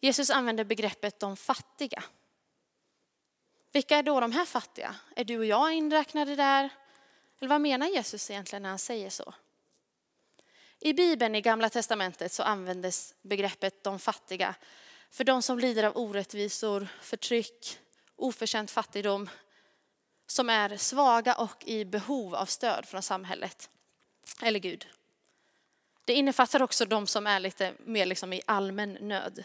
Jesus 0.00 0.30
använder 0.30 0.64
begreppet 0.64 1.20
de 1.20 1.36
fattiga. 1.36 2.02
Vilka 3.72 3.96
är 3.96 4.02
då 4.02 4.20
de 4.20 4.32
här 4.32 4.44
fattiga? 4.44 4.94
Är 5.16 5.24
du 5.24 5.38
och 5.38 5.44
jag 5.44 5.72
inräknade 5.72 6.36
där? 6.36 6.70
Eller 7.38 7.48
vad 7.48 7.60
menar 7.60 7.86
Jesus 7.86 8.30
egentligen 8.30 8.62
när 8.62 8.68
han 8.68 8.78
säger 8.78 9.10
så? 9.10 9.34
I 10.80 10.92
Bibeln 10.92 11.34
i 11.34 11.40
Gamla 11.40 11.70
Testamentet 11.70 12.32
så 12.32 12.42
användes 12.42 13.14
begreppet 13.22 13.84
de 13.84 13.98
fattiga 13.98 14.54
för 15.10 15.24
de 15.24 15.42
som 15.42 15.58
lider 15.58 15.84
av 15.84 15.96
orättvisor, 15.96 16.88
förtryck, 17.00 17.78
oförtjänt 18.16 18.70
fattigdom, 18.70 19.30
som 20.30 20.50
är 20.50 20.76
svaga 20.76 21.34
och 21.34 21.64
i 21.64 21.84
behov 21.84 22.34
av 22.34 22.46
stöd 22.46 22.86
från 22.86 23.02
samhället 23.02 23.70
eller 24.42 24.58
Gud. 24.58 24.86
Det 26.04 26.12
innefattar 26.14 26.62
också 26.62 26.84
de 26.84 27.06
som 27.06 27.26
är 27.26 27.40
lite 27.40 27.74
mer 27.84 28.06
liksom 28.06 28.32
i 28.32 28.42
allmän 28.46 28.92
nöd. 29.00 29.44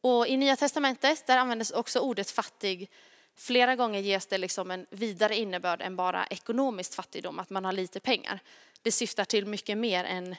Och 0.00 0.28
i 0.28 0.36
Nya 0.36 0.56
Testamentet 0.56 1.26
där 1.26 1.38
användes 1.38 1.70
också 1.70 2.00
ordet 2.00 2.30
fattig. 2.30 2.90
Flera 3.36 3.76
gånger 3.76 4.00
ges 4.00 4.26
det 4.26 4.38
liksom 4.38 4.70
en 4.70 4.86
vidare 4.90 5.36
innebörd 5.36 5.82
än 5.82 5.96
bara 5.96 6.26
ekonomisk 6.26 6.94
fattigdom, 6.94 7.38
att 7.38 7.50
man 7.50 7.64
har 7.64 7.72
lite 7.72 8.00
pengar. 8.00 8.40
Det 8.82 8.92
syftar 8.92 9.24
till 9.24 9.46
mycket 9.46 9.78
mer 9.78 10.04
än 10.04 10.36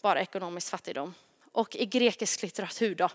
bara 0.00 0.20
ekonomisk 0.20 0.68
fattigdom. 0.68 1.14
Och 1.52 1.76
i 1.76 1.86
grekisk 1.86 2.42
litteratur 2.42 2.94
då, 2.94 3.08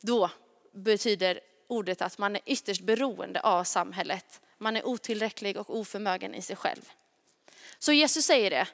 då 0.00 0.30
betyder 0.72 1.40
ordet 1.68 2.02
att 2.02 2.18
man 2.18 2.36
är 2.36 2.42
ytterst 2.46 2.80
beroende 2.80 3.40
av 3.40 3.64
samhället. 3.64 4.40
Man 4.58 4.76
är 4.76 4.86
otillräcklig 4.86 5.56
och 5.56 5.76
oförmögen 5.76 6.34
i 6.34 6.42
sig 6.42 6.56
själv. 6.56 6.92
Så 7.78 7.92
Jesus 7.92 8.24
säger 8.24 8.50
det. 8.50 8.68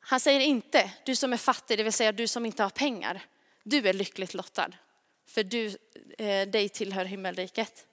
Han 0.00 0.20
säger 0.20 0.40
inte, 0.40 0.90
du 1.04 1.16
som 1.16 1.32
är 1.32 1.36
fattig, 1.36 1.78
det 1.78 1.82
vill 1.82 1.92
säga 1.92 2.12
du 2.12 2.26
som 2.26 2.46
inte 2.46 2.62
har 2.62 2.70
pengar, 2.70 3.22
du 3.62 3.88
är 3.88 3.92
lyckligt 3.92 4.34
lottad, 4.34 4.68
för 5.26 5.44
du, 5.44 5.66
eh, 6.18 6.48
dig 6.48 6.68
tillhör 6.68 7.04
himmelriket. 7.04 7.86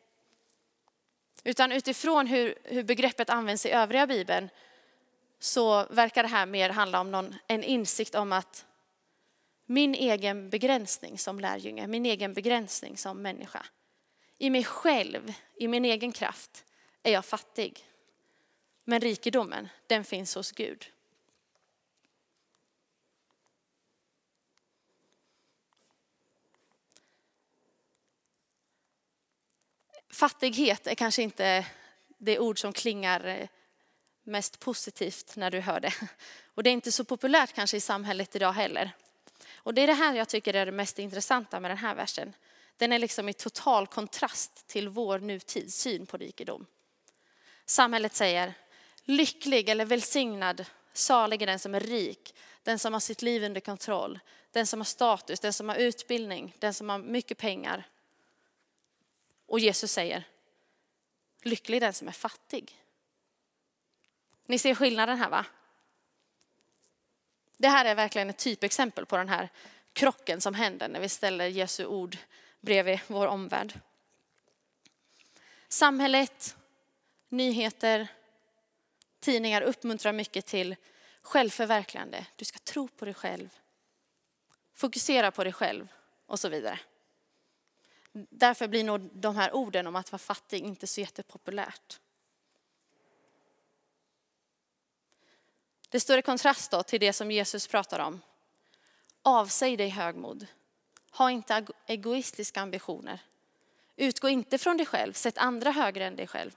Utan 1.44 1.72
utifrån 1.72 2.28
hur, 2.28 2.56
hur 2.64 2.84
begreppet 2.84 3.30
används 3.30 3.66
i 3.66 3.72
övriga 3.72 4.08
Bibeln 4.08 4.50
så 5.40 5.86
verkar 5.90 6.24
det 6.24 6.30
här 6.30 6.46
mer 6.46 6.70
handla 6.70 7.00
om 7.00 7.12
någon, 7.12 7.36
en 7.48 7.64
insikt 7.64 8.16
om 8.16 8.32
att 8.32 8.66
min 9.72 9.96
egen 9.96 10.50
begränsning 10.50 11.18
som 11.18 11.40
lärjunge, 11.40 11.88
min 11.88 12.06
egen 12.06 12.34
begränsning 12.34 12.98
som 12.98 13.22
människa. 13.22 13.66
I 14.38 14.50
mig 14.50 14.64
själv, 14.64 15.34
i 15.56 15.68
min 15.68 15.86
egen 15.86 16.12
kraft, 16.12 16.66
är 17.04 17.12
jag 17.12 17.26
fattig. 17.26 17.86
Men 18.84 19.00
rikedomen, 19.00 19.70
den 19.88 20.04
finns 20.04 20.36
hos 20.36 20.52
Gud. 20.52 20.86
Fattighet 30.10 30.88
är 30.88 30.96
kanske 30.96 31.22
inte 31.22 31.66
det 32.18 32.40
ord 32.40 32.60
som 32.60 32.74
klingar 32.74 33.26
eh, 33.26 33.48
mest 34.24 34.60
positivt 34.60 35.36
när 35.36 35.52
du 35.52 35.60
hör 35.60 35.80
det. 35.80 35.94
Och 36.56 36.64
det 36.64 36.70
är 36.70 36.74
inte 36.74 36.92
så 36.92 37.06
populärt 37.06 37.54
kanske 37.54 37.78
i 37.78 37.82
samhället 37.82 38.36
idag 38.36 38.54
heller. 38.54 38.92
Och 39.56 39.74
det 39.74 39.82
är 39.82 39.88
det 39.88 39.94
här 39.94 40.16
jag 40.16 40.30
tycker 40.30 40.54
är 40.54 40.66
det 40.66 40.72
mest 40.72 41.00
intressanta 41.00 41.60
med 41.60 41.72
den 41.72 41.78
här 41.78 41.96
versen. 41.96 42.34
Den 42.78 42.94
är 42.94 43.00
liksom 43.00 43.30
i 43.30 43.34
total 43.34 43.88
kontrast 43.88 44.68
till 44.68 44.90
vår 44.90 45.20
nutids 45.20 45.76
syn 45.76 46.06
på 46.06 46.18
rikedom. 46.18 46.66
Samhället 47.66 48.16
säger, 48.16 48.54
lycklig 49.04 49.70
eller 49.70 49.86
välsignad, 49.86 50.66
salig 50.94 51.42
är 51.42 51.48
den 51.48 51.60
som 51.60 51.76
är 51.76 51.80
rik, 51.80 52.36
den 52.64 52.80
som 52.80 52.94
har 52.94 53.00
sitt 53.00 53.22
liv 53.22 53.44
under 53.44 53.62
kontroll, 53.62 54.20
den 54.52 54.68
som 54.68 54.80
har 54.80 54.86
status, 54.86 55.40
den 55.40 55.54
som 55.54 55.70
har 55.70 55.76
utbildning, 55.76 56.56
den 56.60 56.74
som 56.74 56.90
har 56.90 57.00
mycket 57.00 57.38
pengar. 57.38 57.88
Och 59.46 59.60
Jesus 59.60 59.92
säger, 59.92 60.24
lycklig 61.42 61.78
är 61.78 61.82
den 61.82 61.94
som 61.94 62.08
är 62.08 62.12
fattig. 62.12 62.78
Ni 64.46 64.60
ser 64.60 64.76
skillnaden 64.76 65.18
här 65.18 65.30
va? 65.30 65.46
Det 67.62 67.68
här 67.68 67.86
är 67.86 67.96
verkligen 67.96 68.30
ett 68.30 68.38
typexempel 68.38 69.06
på 69.06 69.18
den 69.18 69.30
här 69.30 69.50
krocken 69.94 70.42
som 70.42 70.54
händer 70.54 70.88
när 70.88 71.00
vi 71.00 71.10
ställer 71.10 71.48
Jesu 71.48 71.86
ord 71.86 72.18
bredvid 72.62 73.00
vår 73.08 73.28
omvärld. 73.28 73.80
Samhället, 75.68 76.58
nyheter, 77.30 78.08
tidningar 79.20 79.62
uppmuntrar 79.62 80.14
mycket 80.14 80.46
till 80.46 80.76
självförverkligande. 81.22 82.26
Du 82.36 82.46
ska 82.46 82.60
tro 82.60 82.88
på 82.88 83.06
dig 83.06 83.14
själv, 83.14 83.50
fokusera 84.74 85.32
på 85.32 85.44
dig 85.44 85.54
själv 85.54 85.88
och 86.26 86.40
så 86.40 86.50
vidare. 86.50 86.80
Därför 88.14 88.68
blir 88.68 88.84
nog 88.84 89.10
de 89.14 89.36
här 89.36 89.56
orden 89.56 89.88
om 89.88 89.96
att 89.96 90.12
vara 90.12 90.20
fattig 90.20 90.64
inte 90.64 90.88
så 90.88 91.02
jättepopulärt. 91.02 92.00
Det 95.92 96.00
står 96.00 96.18
i 96.18 96.22
kontrast 96.22 96.72
då 96.72 96.84
till 96.84 97.00
det 97.00 97.14
som 97.14 97.32
Jesus 97.32 97.68
pratar 97.68 98.00
om. 98.00 98.22
Avsäg 99.22 99.78
dig 99.78 99.90
högmod. 99.90 100.48
Ha 101.12 101.32
inte 101.32 101.66
egoistiska 101.88 102.62
ambitioner. 102.62 103.20
Utgå 103.96 104.30
inte 104.30 104.58
från 104.58 104.78
dig 104.78 104.86
själv, 104.86 105.14
sätt 105.14 105.38
andra 105.38 105.72
högre 105.72 106.06
än 106.06 106.16
dig 106.16 106.28
själv. 106.28 106.52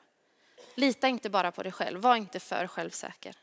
Lita 0.74 1.08
inte 1.08 1.30
bara 1.30 1.52
på 1.52 1.62
dig 1.62 1.72
själv, 1.72 2.00
var 2.00 2.16
inte 2.16 2.40
för 2.40 2.66
självsäker. 2.66 3.36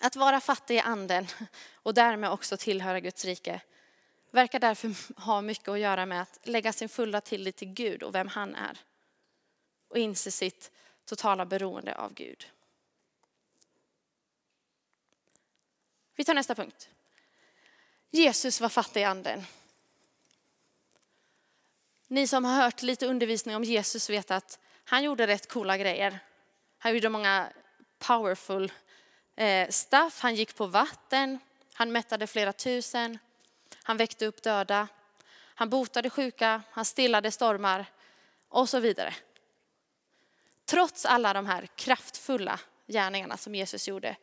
Att 0.00 0.16
vara 0.16 0.40
fattig 0.40 0.76
i 0.76 0.80
anden 0.80 1.26
och 1.74 1.94
därmed 1.94 2.30
också 2.30 2.56
tillhöra 2.56 3.00
Guds 3.00 3.24
rike 3.24 3.60
verkar 4.30 4.58
därför 4.58 5.20
ha 5.20 5.40
mycket 5.40 5.68
att 5.68 5.78
göra 5.78 6.06
med 6.06 6.22
att 6.22 6.40
lägga 6.42 6.72
sin 6.72 6.88
fulla 6.88 7.20
tillit 7.20 7.56
till 7.56 7.68
Gud 7.68 8.02
och 8.02 8.14
vem 8.14 8.28
han 8.28 8.54
är. 8.54 8.78
Och 9.88 9.98
inse 9.98 10.30
sitt 10.30 10.70
totala 11.06 11.46
beroende 11.46 11.94
av 11.94 12.14
Gud. 12.14 12.46
Vi 16.14 16.24
tar 16.24 16.34
nästa 16.34 16.54
punkt. 16.54 16.88
Jesus 18.10 18.60
var 18.60 18.68
fattig 18.68 19.00
i 19.00 19.04
anden. 19.04 19.46
Ni 22.08 22.26
som 22.26 22.44
har 22.44 22.62
hört 22.62 22.82
lite 22.82 23.06
undervisning 23.06 23.56
om 23.56 23.64
Jesus 23.64 24.10
vet 24.10 24.30
att 24.30 24.58
han 24.84 25.02
gjorde 25.02 25.26
rätt 25.26 25.48
coola 25.48 25.76
grejer. 25.76 26.18
Han 26.78 26.94
gjorde 26.94 27.08
många 27.08 27.48
powerful 27.98 28.72
eh, 29.36 29.68
stuff. 29.68 30.20
Han 30.20 30.34
gick 30.34 30.54
på 30.54 30.66
vatten, 30.66 31.38
han 31.72 31.92
mättade 31.92 32.26
flera 32.26 32.52
tusen, 32.52 33.18
han 33.82 33.96
väckte 33.96 34.26
upp 34.26 34.42
döda, 34.42 34.88
han 35.54 35.70
botade 35.70 36.10
sjuka, 36.10 36.62
han 36.70 36.84
stillade 36.84 37.30
stormar 37.30 37.86
och 38.48 38.68
så 38.68 38.80
vidare. 38.80 39.14
Trots 40.66 41.04
alla 41.04 41.32
de 41.32 41.46
här 41.46 41.66
kraftfulla 41.74 42.60
gärningarna 42.86 43.36
som 43.36 43.54
Jesus 43.54 43.88
gjorde 43.88 44.16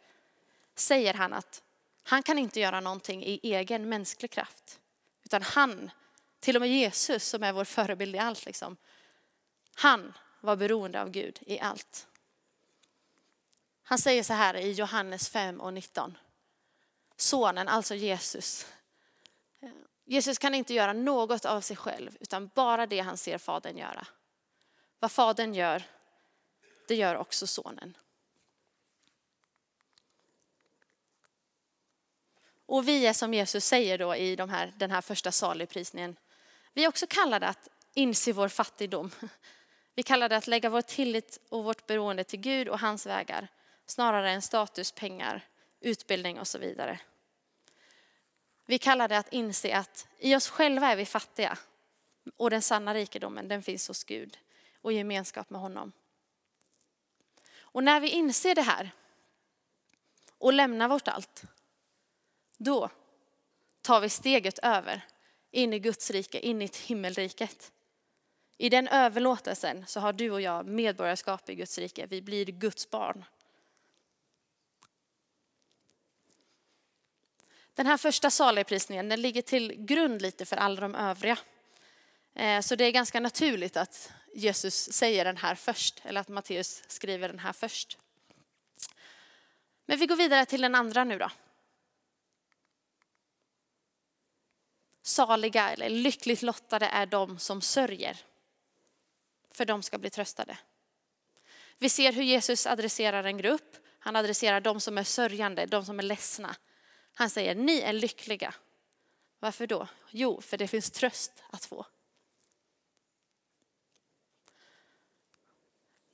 säger 0.75 1.13
han 1.13 1.33
att 1.33 1.63
han 2.03 2.23
kan 2.23 2.39
inte 2.39 2.59
göra 2.59 2.79
någonting 2.79 3.23
i 3.23 3.39
egen 3.43 3.89
mänsklig 3.89 4.31
kraft. 4.31 4.79
Utan 5.23 5.41
han, 5.41 5.91
till 6.39 6.55
och 6.55 6.61
med 6.61 6.69
Jesus 6.69 7.27
som 7.27 7.43
är 7.43 7.53
vår 7.53 7.65
förebild 7.65 8.15
i 8.15 8.19
allt, 8.19 8.45
liksom, 8.45 8.77
han 9.75 10.13
var 10.41 10.55
beroende 10.55 11.01
av 11.01 11.09
Gud 11.09 11.39
i 11.41 11.59
allt. 11.59 12.07
Han 13.83 13.97
säger 13.97 14.23
så 14.23 14.33
här 14.33 14.55
i 14.55 14.71
Johannes 14.71 15.29
5 15.29 15.61
och 15.61 15.73
19. 15.73 16.17
Sonen, 17.15 17.67
alltså 17.67 17.95
Jesus. 17.95 18.67
Jesus 20.05 20.37
kan 20.37 20.55
inte 20.55 20.73
göra 20.73 20.93
något 20.93 21.45
av 21.45 21.61
sig 21.61 21.75
själv 21.75 22.17
utan 22.19 22.47
bara 22.55 22.87
det 22.87 22.99
han 22.99 23.17
ser 23.17 23.37
Fadern 23.37 23.77
göra. 23.77 24.07
Vad 24.99 25.11
Fadern 25.11 25.53
gör, 25.53 25.83
det 26.87 26.95
gör 26.95 27.15
också 27.15 27.47
sonen. 27.47 27.97
Och 32.65 32.87
vi 32.87 33.07
är 33.07 33.13
som 33.13 33.33
Jesus 33.33 33.65
säger 33.65 33.97
då 33.97 34.15
i 34.15 34.35
de 34.35 34.49
här, 34.49 34.73
den 34.77 34.91
här 34.91 35.01
första 35.01 35.31
saligprisningen, 35.31 36.15
vi 36.73 36.83
är 36.83 36.87
också 36.87 37.07
kallade 37.09 37.47
att 37.47 37.69
inse 37.93 38.31
vår 38.31 38.47
fattigdom. 38.47 39.11
Vi 39.95 40.03
kallar 40.03 40.29
det 40.29 40.37
att 40.37 40.47
lägga 40.47 40.69
vår 40.69 40.81
tillit 40.81 41.39
och 41.49 41.63
vårt 41.63 41.87
beroende 41.87 42.23
till 42.23 42.39
Gud 42.39 42.67
och 42.67 42.79
hans 42.79 43.05
vägar, 43.05 43.47
snarare 43.85 44.31
än 44.31 44.41
status, 44.41 44.91
pengar, 44.91 45.47
utbildning 45.79 46.39
och 46.39 46.47
så 46.47 46.57
vidare. 46.57 46.99
Vi 48.65 48.77
kallar 48.77 49.07
det 49.07 49.17
att 49.17 49.33
inse 49.33 49.77
att 49.77 50.07
i 50.19 50.35
oss 50.35 50.49
själva 50.49 50.91
är 50.91 50.95
vi 50.95 51.05
fattiga 51.05 51.57
och 52.37 52.49
den 52.49 52.61
sanna 52.61 52.93
rikedomen 52.93 53.47
den 53.47 53.63
finns 53.63 53.87
hos 53.87 54.03
Gud 54.03 54.37
och 54.81 54.93
gemenskap 54.93 55.49
med 55.49 55.61
honom. 55.61 55.91
Och 57.73 57.83
när 57.83 57.99
vi 57.99 58.09
inser 58.09 58.55
det 58.55 58.61
här 58.61 58.91
och 60.37 60.53
lämnar 60.53 60.87
vårt 60.87 61.07
allt, 61.07 61.43
då 62.57 62.89
tar 63.81 64.01
vi 64.01 64.09
steget 64.09 64.59
över 64.59 65.01
in 65.51 65.73
i 65.73 65.79
Guds 65.79 66.11
rike, 66.11 66.39
in 66.39 66.61
i 66.61 66.69
himmelriket. 66.85 67.71
I 68.57 68.69
den 68.69 68.87
överlåtelsen 68.87 69.85
så 69.87 69.99
har 69.99 70.13
du 70.13 70.31
och 70.31 70.41
jag 70.41 70.65
medborgarskap 70.65 71.49
i 71.49 71.55
Guds 71.55 71.77
rike. 71.77 72.05
Vi 72.05 72.21
blir 72.21 72.45
Guds 72.45 72.89
barn. 72.89 73.25
Den 77.75 77.85
här 77.85 77.97
första 77.97 78.29
saligprisningen 78.29 79.09
den 79.09 79.21
ligger 79.21 79.41
till 79.41 79.85
grund 79.85 80.21
lite 80.21 80.45
för 80.45 80.57
alla 80.57 80.81
de 80.81 80.95
övriga. 80.95 81.37
Eh, 82.33 82.61
så 82.61 82.75
det 82.75 82.85
är 82.85 82.91
ganska 82.91 83.19
naturligt 83.19 83.77
att 83.77 84.11
Jesus 84.33 84.93
säger 84.93 85.25
den 85.25 85.37
här 85.37 85.55
först, 85.55 86.01
eller 86.03 86.21
att 86.21 86.27
Matteus 86.27 86.83
skriver 86.87 87.27
den 87.27 87.39
här 87.39 87.53
först. 87.53 87.97
Men 89.85 89.99
vi 89.99 90.05
går 90.05 90.15
vidare 90.15 90.45
till 90.45 90.61
den 90.61 90.75
andra 90.75 91.03
nu 91.03 91.17
då. 91.17 91.31
Saliga 95.01 95.69
eller 95.69 95.89
lyckligt 95.89 96.41
lottade 96.41 96.85
är 96.85 97.05
de 97.05 97.39
som 97.39 97.61
sörjer, 97.61 98.17
för 99.51 99.65
de 99.65 99.83
ska 99.83 99.97
bli 99.97 100.09
tröstade. 100.09 100.57
Vi 101.77 101.89
ser 101.89 102.13
hur 102.13 102.23
Jesus 102.23 102.65
adresserar 102.67 103.23
en 103.23 103.37
grupp. 103.37 103.75
Han 103.99 104.15
adresserar 104.15 104.61
de 104.61 104.81
som 104.81 104.97
är 104.97 105.03
sörjande, 105.03 105.65
de 105.65 105.85
som 105.85 105.99
är 105.99 106.03
ledsna. 106.03 106.55
Han 107.13 107.29
säger, 107.29 107.55
ni 107.55 107.81
är 107.81 107.93
lyckliga. 107.93 108.53
Varför 109.39 109.67
då? 109.67 109.87
Jo, 110.09 110.41
för 110.41 110.57
det 110.57 110.67
finns 110.67 110.91
tröst 110.91 111.43
att 111.49 111.65
få. 111.65 111.85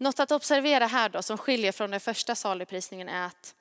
Något 0.01 0.20
att 0.20 0.32
observera 0.32 0.88
här 0.88 1.10
då 1.10 1.22
som 1.22 1.38
skiljer 1.38 1.72
från 1.72 1.91
den 1.91 2.00
första 2.00 2.36
saligprisningen 2.36 3.10
är 3.10 3.25
att 3.25 3.56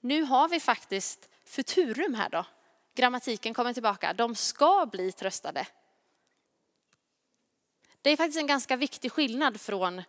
nu 0.00 0.22
har 0.22 0.48
vi 0.48 0.60
faktiskt 0.60 1.28
futurum 1.44 2.14
här 2.14 2.28
då. 2.28 2.44
Grammatiken 2.94 3.54
kommer 3.54 3.72
tillbaka. 3.72 4.12
De 4.12 4.34
ska 4.34 4.86
bli 4.86 5.12
tröstade. 5.12 5.66
Det 8.02 8.10
är 8.10 8.16
faktiskt 8.16 8.38
en 8.38 8.46
ganska 8.46 8.76
viktig 8.76 9.12
skillnad 9.12 9.60
från 9.60 10.02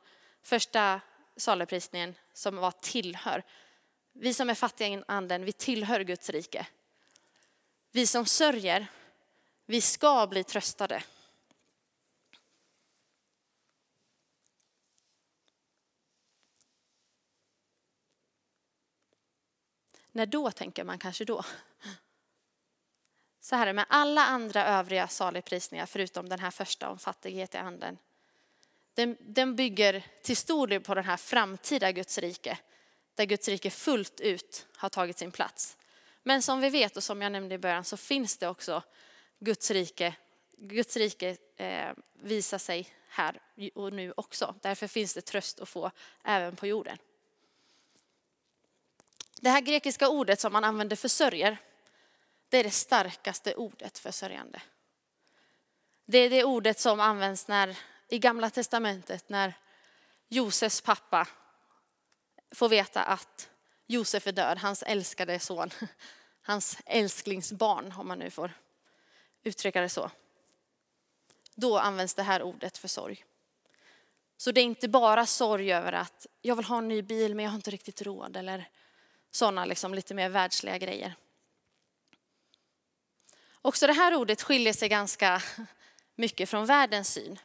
första 0.44 1.02
saligprisningen 1.36 2.16
som 2.34 2.56
var 2.56 2.72
tillhör. 2.72 3.44
Vi 4.14 4.34
som 4.34 4.50
är 4.50 4.56
fattiga 4.56 4.88
i 4.88 5.04
anden, 5.08 5.46
vi 5.46 5.52
tillhör 5.52 6.00
Guds 6.00 6.30
rike. 6.30 6.68
Vi 7.92 8.08
som 8.08 8.26
sörjer, 8.26 8.88
vi 9.66 9.82
ska 9.82 10.28
bli 10.28 10.44
tröstade. 10.44 11.04
När 20.12 20.26
då 20.26 20.52
tänker 20.52 20.84
man 20.84 21.00
kanske 21.00 21.26
då? 21.26 21.44
Så 23.42 23.56
här 23.56 23.62
är 23.62 23.66
det 23.66 23.74
med 23.74 23.86
alla 23.90 24.26
andra 24.26 24.66
övriga 24.66 25.08
saligprisningar 25.08 25.86
förutom 25.86 26.30
den 26.30 26.40
här 26.40 26.52
första 26.52 26.90
om 26.90 27.00
fattighet 27.00 27.56
i 27.56 27.58
anden. 27.58 27.98
Den, 28.94 29.18
den 29.20 29.56
bygger 29.56 30.04
till 30.22 30.38
stor 30.38 30.68
del 30.68 30.82
på 30.82 30.96
den 30.96 31.04
här 31.04 31.18
framtida 31.18 31.92
Guds 31.92 32.18
rike, 32.18 32.58
där 33.16 33.26
Guds 33.26 33.48
rike 33.48 33.70
fullt 33.70 34.20
ut 34.20 34.68
har 34.76 34.90
tagit 34.90 35.18
sin 35.18 35.32
plats. 35.32 35.78
Men 36.24 36.42
som 36.42 36.62
vi 36.62 36.70
vet 36.70 36.98
och 36.98 37.04
som 37.04 37.22
jag 37.22 37.32
nämnde 37.32 37.56
i 37.56 37.58
början 37.58 37.84
så 37.84 37.98
finns 37.98 38.38
det 38.38 38.48
också 38.48 38.84
Guds 39.40 39.72
rike. 39.72 40.16
Guds 40.58 40.98
rike 40.98 41.38
eh, 41.58 41.92
visar 42.14 42.58
sig 42.58 42.90
här 43.08 43.42
och 43.76 43.94
nu 43.94 44.14
också. 44.18 44.56
Därför 44.62 44.88
finns 44.88 45.14
det 45.14 45.22
tröst 45.22 45.60
att 45.60 45.70
få 45.70 45.92
även 46.24 46.56
på 46.56 46.68
jorden. 46.68 46.98
Det 49.42 49.50
här 49.50 49.62
grekiska 49.62 50.10
ordet 50.10 50.40
som 50.40 50.54
man 50.54 50.64
använder 50.64 50.96
för 50.96 51.08
sörjer, 51.08 51.58
det 52.50 52.58
är 52.58 52.64
det 52.64 52.72
starkaste 52.72 53.56
ordet 53.56 53.98
för 53.98 54.12
sörjande. 54.12 54.62
Det 56.06 56.18
är 56.18 56.30
det 56.30 56.44
ordet 56.44 56.80
som 56.80 57.00
används 57.00 57.48
när, 57.48 57.78
i 58.08 58.20
Gamla 58.20 58.50
Testamentet 58.50 59.30
när 59.30 59.54
Josefs 60.30 60.82
pappa 60.82 61.28
får 62.56 62.70
veta 62.70 63.04
att 63.04 63.50
Josef 63.88 64.28
är 64.28 64.32
död, 64.32 64.58
hans 64.58 64.84
älskade 64.84 65.40
son, 65.40 65.70
hans 66.42 66.78
älsklingsbarn 66.86 67.94
om 67.98 68.08
man 68.08 68.20
nu 68.20 68.30
får 68.30 68.52
uttrycka 69.44 69.82
det 69.82 69.90
så. 69.90 70.12
Då 71.56 71.78
används 71.78 72.14
det 72.14 72.24
här 72.24 72.42
ordet 72.42 72.78
för 72.78 72.88
sorg. 72.88 73.26
Så 74.38 74.52
det 74.52 74.62
är 74.62 74.66
inte 74.66 74.88
bara 74.88 75.26
sorg 75.26 75.74
över 75.74 75.94
att 75.94 76.28
jag 76.42 76.56
vill 76.56 76.66
ha 76.66 76.78
en 76.78 76.88
ny 76.88 77.02
bil 77.02 77.36
men 77.36 77.46
jag 77.46 77.52
har 77.52 77.56
inte 77.56 77.72
riktigt 77.72 78.02
råd 78.02 78.38
eller 78.38 78.70
sådana 79.32 79.66
liksom 79.66 79.94
lite 79.94 80.14
mer 80.14 80.30
världsliga 80.30 80.78
grejer. 80.78 81.16
Också 83.62 83.88
det 83.88 83.94
här 83.94 84.16
ordet 84.16 84.42
skiljer 84.42 84.74
sig 84.74 84.90
ganska 84.90 85.42
mycket 86.16 86.50
från 86.50 86.66
världens 86.66 87.14
syn. 87.14 87.40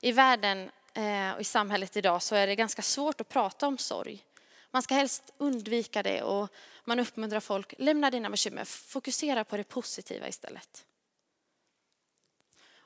I 0.00 0.12
världen 0.12 0.70
eh, 0.94 1.32
och 1.32 1.40
i 1.40 1.44
samhället 1.44 1.96
idag 1.96 2.22
så 2.22 2.34
är 2.34 2.46
det 2.46 2.56
ganska 2.56 2.82
svårt 2.82 3.20
att 3.20 3.28
prata 3.28 3.66
om 3.66 3.78
sorg. 3.78 4.24
Man 4.70 4.82
ska 4.82 4.94
helst 4.94 5.32
undvika 5.38 6.02
det 6.02 6.22
och 6.22 6.48
man 6.84 7.00
uppmuntrar 7.00 7.40
folk, 7.40 7.74
lämna 7.78 8.10
dina 8.10 8.30
bekymmer, 8.30 8.64
fokusera 8.64 9.44
på 9.44 9.56
det 9.56 9.64
positiva 9.64 10.28
istället. 10.28 10.84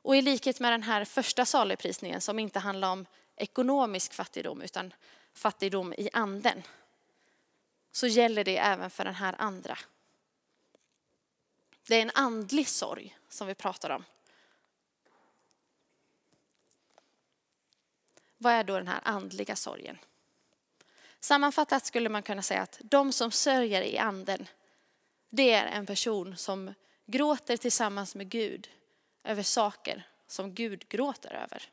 Och 0.02 0.16
i 0.16 0.22
likhet 0.22 0.60
med 0.60 0.72
den 0.72 0.82
här 0.82 1.04
första 1.04 1.44
saluprisningen 1.44 2.20
som 2.20 2.38
inte 2.38 2.58
handlar 2.58 2.92
om 2.92 3.06
ekonomisk 3.36 4.12
fattigdom 4.12 4.62
utan 4.62 4.94
fattigdom 5.34 5.92
i 5.92 6.10
anden 6.12 6.62
så 7.92 8.06
gäller 8.06 8.44
det 8.44 8.56
även 8.56 8.90
för 8.90 9.04
den 9.04 9.14
här 9.14 9.34
andra. 9.38 9.78
Det 11.88 11.94
är 11.94 12.02
en 12.02 12.10
andlig 12.14 12.68
sorg 12.68 13.18
som 13.28 13.46
vi 13.46 13.54
pratar 13.54 13.90
om. 13.90 14.04
Vad 18.36 18.52
är 18.52 18.64
då 18.64 18.76
den 18.76 18.88
här 18.88 19.00
andliga 19.04 19.56
sorgen? 19.56 19.98
Sammanfattat 21.20 21.86
skulle 21.86 22.08
man 22.08 22.22
kunna 22.22 22.42
säga 22.42 22.62
att 22.62 22.80
de 22.82 23.12
som 23.12 23.30
sörjer 23.30 23.82
i 23.82 23.98
anden, 23.98 24.46
det 25.30 25.52
är 25.52 25.66
en 25.66 25.86
person 25.86 26.36
som 26.36 26.74
gråter 27.06 27.56
tillsammans 27.56 28.14
med 28.14 28.28
Gud 28.28 28.70
över 29.24 29.42
saker 29.42 30.06
som 30.26 30.54
Gud 30.54 30.88
gråter 30.88 31.34
över. 31.34 31.70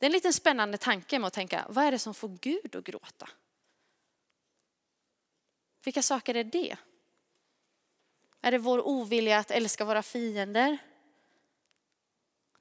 Det 0.00 0.06
är 0.06 0.08
en 0.08 0.12
liten 0.12 0.32
spännande 0.32 0.78
tanke 0.78 1.18
med 1.18 1.26
att 1.26 1.32
tänka, 1.32 1.66
vad 1.68 1.84
är 1.84 1.90
det 1.90 1.98
som 1.98 2.14
får 2.14 2.28
Gud 2.28 2.76
att 2.76 2.84
gråta? 2.84 3.28
Vilka 5.84 6.02
saker 6.02 6.34
är 6.34 6.44
det? 6.44 6.76
Är 8.40 8.50
det 8.50 8.58
vår 8.58 8.88
ovilja 8.88 9.38
att 9.38 9.50
älska 9.50 9.84
våra 9.84 10.02
fiender? 10.02 10.78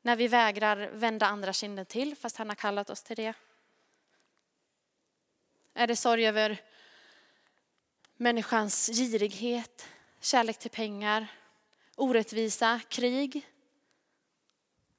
När 0.01 0.15
vi 0.15 0.27
vägrar 0.27 0.89
vända 0.93 1.25
andra 1.25 1.53
kinden 1.53 1.85
till 1.85 2.15
fast 2.15 2.37
han 2.37 2.49
har 2.49 2.55
kallat 2.55 2.89
oss 2.89 3.03
till 3.03 3.15
det? 3.15 3.33
Är 5.73 5.87
det 5.87 5.95
sorg 5.95 6.27
över 6.27 6.61
människans 8.15 8.87
girighet, 8.87 9.87
kärlek 10.19 10.59
till 10.59 10.71
pengar, 10.71 11.27
orättvisa, 11.95 12.81
krig? 12.89 13.47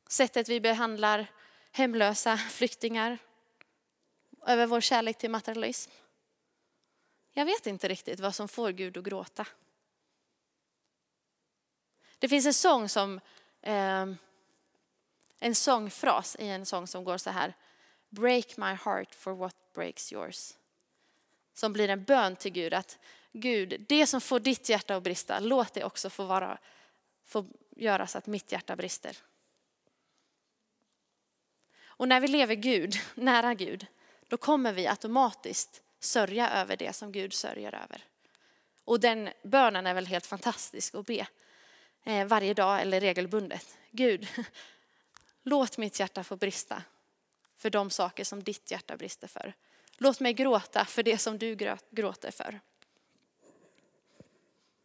Sättet 0.09 0.48
vi 0.48 0.61
behandlar 0.61 1.26
hemlösa, 1.72 2.37
flyktingar, 2.37 3.18
över 4.46 4.66
vår 4.66 4.80
kärlek 4.80 5.18
till 5.18 5.30
materialism. 5.30 5.90
Jag 7.33 7.44
vet 7.44 7.66
inte 7.66 7.88
riktigt 7.88 8.20
vad 8.20 8.35
som 8.35 8.48
får 8.48 8.70
Gud 8.70 8.96
att 8.96 9.04
gråta. 9.04 9.46
Det 12.18 12.28
finns 12.28 12.46
en 12.46 12.54
sång 12.54 12.88
som, 12.88 13.20
eh, 13.62 14.06
en 15.38 15.54
sångfras 15.54 16.37
i 16.38 16.48
en 16.48 16.66
sång 16.66 16.87
som 16.87 17.04
går 17.04 17.18
så 17.18 17.30
här. 17.30 17.54
Break 18.09 18.56
my 18.56 18.74
heart 18.74 19.14
for 19.14 19.33
what 19.33 19.56
breaks 19.74 20.12
yours. 20.12 20.54
Som 21.54 21.72
blir 21.72 21.88
en 21.88 22.04
bön 22.04 22.37
till 22.37 22.52
Gud 22.52 22.74
att 22.74 22.98
Gud, 23.33 23.87
det 23.88 24.06
som 24.06 24.20
får 24.20 24.40
ditt 24.40 24.68
hjärta 24.68 24.96
att 24.96 25.02
brista, 25.02 25.40
låt 25.40 25.74
det 25.74 25.85
också 25.85 26.11
få, 26.11 26.24
vara, 26.24 26.59
få 27.24 27.46
göra 27.76 28.06
så 28.06 28.18
att 28.18 28.26
mitt 28.26 28.52
hjärta 28.52 28.76
brister. 28.76 29.16
Och 32.00 32.08
när 32.08 32.20
vi 32.20 32.28
lever 32.28 32.54
Gud, 32.54 32.94
nära 33.14 33.54
Gud, 33.54 33.86
då 34.28 34.36
kommer 34.36 34.72
vi 34.72 34.86
automatiskt 34.86 35.82
sörja 35.98 36.50
över 36.50 36.76
det 36.76 36.92
som 36.92 37.12
Gud 37.12 37.32
sörjer 37.32 37.74
över. 37.74 38.04
Och 38.84 39.00
den 39.00 39.30
bönen 39.42 39.86
är 39.86 39.94
väl 39.94 40.06
helt 40.06 40.26
fantastisk 40.26 40.94
att 40.94 41.06
be 41.06 41.26
eh, 42.04 42.26
varje 42.26 42.54
dag 42.54 42.80
eller 42.80 43.00
regelbundet. 43.00 43.78
Gud, 43.90 44.28
låt 45.42 45.78
mitt 45.78 46.00
hjärta 46.00 46.24
få 46.24 46.36
brista 46.36 46.82
för 47.56 47.70
de 47.70 47.90
saker 47.90 48.24
som 48.24 48.42
ditt 48.42 48.70
hjärta 48.70 48.96
brister 48.96 49.28
för. 49.28 49.54
Låt 49.98 50.20
mig 50.20 50.32
gråta 50.32 50.84
för 50.84 51.02
det 51.02 51.18
som 51.18 51.38
du 51.38 51.54
gråter 51.90 52.30
för. 52.30 52.60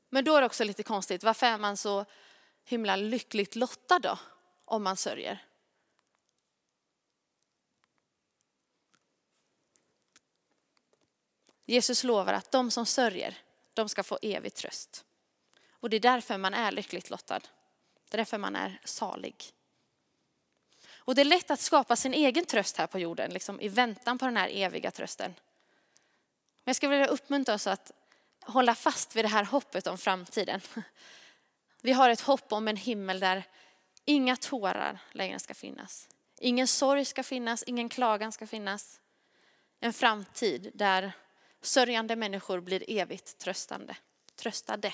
Men 0.09 0.25
då 0.25 0.35
är 0.35 0.41
det 0.41 0.45
också 0.45 0.63
lite 0.63 0.83
konstigt, 0.83 1.23
varför 1.23 1.45
är 1.45 1.57
man 1.57 1.77
så 1.77 2.05
himla 2.63 2.95
lyckligt 2.95 3.55
lottad 3.55 3.99
då 3.99 4.19
om 4.65 4.83
man 4.83 4.97
sörjer? 4.97 5.45
Jesus 11.65 12.03
lovar 12.03 12.33
att 12.33 12.51
de 12.51 12.71
som 12.71 12.85
sörjer, 12.85 13.37
de 13.73 13.89
ska 13.89 14.03
få 14.03 14.19
evig 14.21 14.53
tröst. 14.53 15.05
Och 15.69 15.89
det 15.89 15.95
är 15.95 15.99
därför 15.99 16.37
man 16.37 16.53
är 16.53 16.71
lyckligt 16.71 17.09
lottad. 17.09 17.39
Det 18.09 18.15
är 18.15 18.17
därför 18.17 18.37
man 18.37 18.55
är 18.55 18.79
salig. 18.83 19.35
Och 21.05 21.15
det 21.15 21.21
är 21.21 21.25
lätt 21.25 21.51
att 21.51 21.59
skapa 21.59 21.95
sin 21.95 22.13
egen 22.13 22.45
tröst 22.45 22.77
här 22.77 22.87
på 22.87 22.99
jorden, 22.99 23.33
liksom 23.33 23.61
i 23.61 23.67
väntan 23.67 24.17
på 24.17 24.25
den 24.25 24.37
här 24.37 24.49
eviga 24.51 24.91
trösten. 24.91 25.33
Men 26.63 26.69
jag 26.69 26.75
skulle 26.75 26.91
vilja 26.91 27.07
uppmuntra 27.07 27.55
oss 27.55 27.67
att 27.67 27.91
hålla 28.41 28.75
fast 28.75 29.15
vid 29.15 29.25
det 29.25 29.29
här 29.29 29.43
hoppet 29.43 29.87
om 29.87 29.97
framtiden. 29.97 30.61
Vi 31.81 31.91
har 31.91 32.09
ett 32.09 32.21
hopp 32.21 32.53
om 32.53 32.67
en 32.67 32.77
himmel 32.77 33.19
där 33.19 33.43
inga 34.05 34.35
tårar 34.35 34.99
längre 35.11 35.39
ska 35.39 35.53
finnas. 35.53 36.07
Ingen 36.39 36.67
sorg 36.67 37.05
ska 37.05 37.23
finnas, 37.23 37.63
ingen 37.63 37.89
klagan 37.89 38.31
ska 38.31 38.47
finnas. 38.47 38.99
En 39.79 39.93
framtid 39.93 40.71
där 40.73 41.13
sörjande 41.65 42.15
människor 42.15 42.59
blir 42.59 42.83
evigt 42.87 43.37
tröstande, 43.37 43.97
tröstade. 44.35 44.93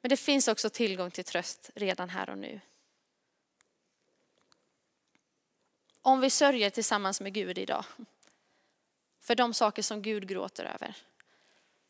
Men 0.00 0.08
det 0.08 0.16
finns 0.16 0.48
också 0.48 0.70
tillgång 0.70 1.10
till 1.10 1.24
tröst 1.24 1.70
redan 1.74 2.08
här 2.08 2.30
och 2.30 2.38
nu. 2.38 2.60
Om 6.00 6.20
vi 6.20 6.30
sörjer 6.30 6.70
tillsammans 6.70 7.20
med 7.20 7.32
Gud 7.32 7.58
idag, 7.58 7.84
för 9.20 9.34
de 9.34 9.54
saker 9.54 9.82
som 9.82 10.02
Gud 10.02 10.28
gråter 10.28 10.64
över, 10.64 10.96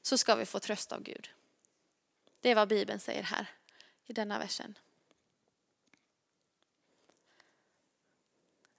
så 0.02 0.18
ska 0.18 0.35
vi 0.35 0.46
få 0.46 0.59
tröst 0.59 0.92
av 0.92 1.02
Gud. 1.02 1.31
Det 2.40 2.50
är 2.50 2.55
vad 2.55 2.68
Bibeln 2.68 3.00
säger 3.00 3.22
här 3.22 3.46
i 4.07 4.12
denna 4.12 4.38
versen. 4.38 4.79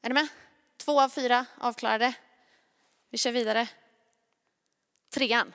Är 0.01 0.09
ni 0.09 0.13
med? 0.13 0.27
Två 0.77 1.01
av 1.01 1.09
fyra 1.09 1.45
avklarade. 1.57 2.13
Vi 3.09 3.17
kör 3.17 3.31
vidare. 3.31 3.67
Trean. 5.09 5.53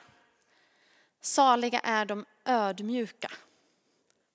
Saliga 1.21 1.79
är 1.79 2.05
de 2.05 2.25
ödmjuka, 2.45 3.31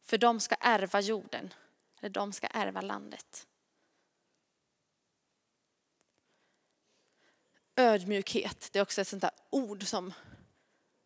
för 0.03 0.19
de 0.19 0.41
ska 0.41 0.57
ärva 0.61 1.01
jorden, 1.01 1.55
eller 2.01 2.11
de 2.11 2.33
ska 2.33 2.47
ärva 2.47 2.81
landet. 2.81 3.47
Ödmjukhet, 7.77 8.69
det 8.73 8.79
är 8.79 8.83
också 8.83 9.01
ett 9.01 9.09
sånt 9.09 9.23
där 9.23 9.31
ord 9.51 9.87
som 9.87 10.13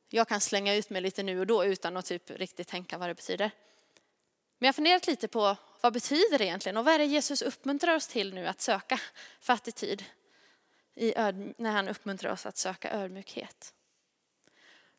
jag 0.08 0.28
kan 0.28 0.40
slänga 0.40 0.74
ut 0.74 0.90
mig 0.90 1.02
lite 1.02 1.22
nu 1.22 1.40
och 1.40 1.46
då 1.46 1.64
utan 1.64 1.96
att 1.96 2.06
typ 2.06 2.30
riktigt 2.30 2.68
tänka 2.68 2.98
vad 2.98 3.08
det 3.08 3.14
betyder. 3.14 3.50
Men 4.58 4.66
jag 4.66 4.68
har 4.68 4.72
funderat 4.72 5.06
lite 5.06 5.28
på 5.28 5.56
vad 5.80 5.92
betyder 5.92 6.38
det 6.38 6.44
egentligen 6.44 6.76
och 6.76 6.84
vad 6.84 6.94
är 6.94 6.98
det 6.98 7.04
Jesus 7.04 7.42
uppmuntrar 7.42 7.94
oss 7.94 8.08
till 8.08 8.34
nu 8.34 8.46
att 8.46 8.60
söka 8.60 9.00
för 9.40 9.52
attityd 9.52 10.04
när 11.56 11.70
han 11.70 11.88
uppmuntrar 11.88 12.32
oss 12.32 12.46
att 12.46 12.56
söka 12.56 12.90
ödmjukhet. 12.90 13.74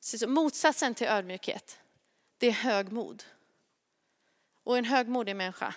Så 0.04 0.28
motsatsen 0.28 0.96
till 0.96 1.08
ödmjukhet, 1.08 1.80
det 2.38 2.48
är 2.48 2.52
högmod. 2.52 3.24
Och 4.64 4.78
en 4.78 4.86
högmodig 4.86 5.36
människa, 5.36 5.76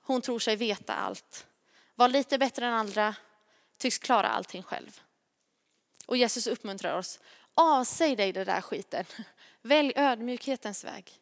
hon 0.00 0.22
tror 0.22 0.38
sig 0.38 0.56
veta 0.56 0.94
allt, 0.94 1.46
var 1.94 2.08
lite 2.08 2.38
bättre 2.38 2.66
än 2.66 2.72
andra, 2.72 3.14
tycks 3.76 3.98
klara 3.98 4.28
allting 4.28 4.62
själv. 4.62 5.00
Och 6.06 6.16
Jesus 6.16 6.46
uppmuntrar 6.46 6.98
oss, 6.98 7.20
avsäg 7.54 8.16
dig 8.16 8.32
det 8.32 8.44
där 8.44 8.60
skiten. 8.60 9.04
Välj 9.62 9.92
ödmjukhetens 9.96 10.84
väg. 10.84 11.20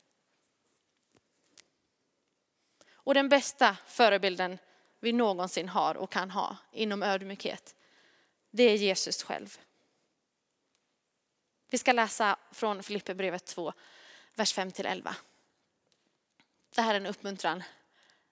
Och 2.93 3.15
den 3.15 3.29
bästa 3.29 3.77
förebilden 3.87 4.59
vi 5.01 5.13
någonsin 5.13 5.69
har 5.69 5.97
och 5.97 6.11
kan 6.11 6.31
ha 6.31 6.57
inom 6.73 7.03
ödmjukhet, 7.03 7.75
det 8.51 8.63
är 8.63 8.77
Jesus 8.77 9.23
själv. 9.23 9.59
Vi 11.77 11.81
ska 11.81 11.93
läsa 11.93 12.37
från 12.53 12.83
Filipperbrevet 12.83 13.45
2, 13.45 13.73
vers 14.35 14.53
5 14.53 14.71
11. 14.77 15.17
Det 16.75 16.83
här 16.83 16.95
är 16.95 17.01
en 17.01 17.07
uppmuntran 17.07 17.63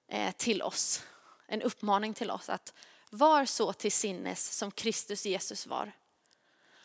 eh, 0.09 0.35
till 0.35 0.63
oss, 0.63 1.03
en 1.47 1.63
uppmaning 1.63 2.15
till 2.15 2.31
oss 2.31 2.49
att 2.49 2.75
var 3.11 3.45
så 3.45 3.73
till 3.73 3.93
sinnes 3.93 4.53
som 4.53 4.71
Kristus 4.71 5.27
Jesus 5.27 5.67
var. 5.67 5.93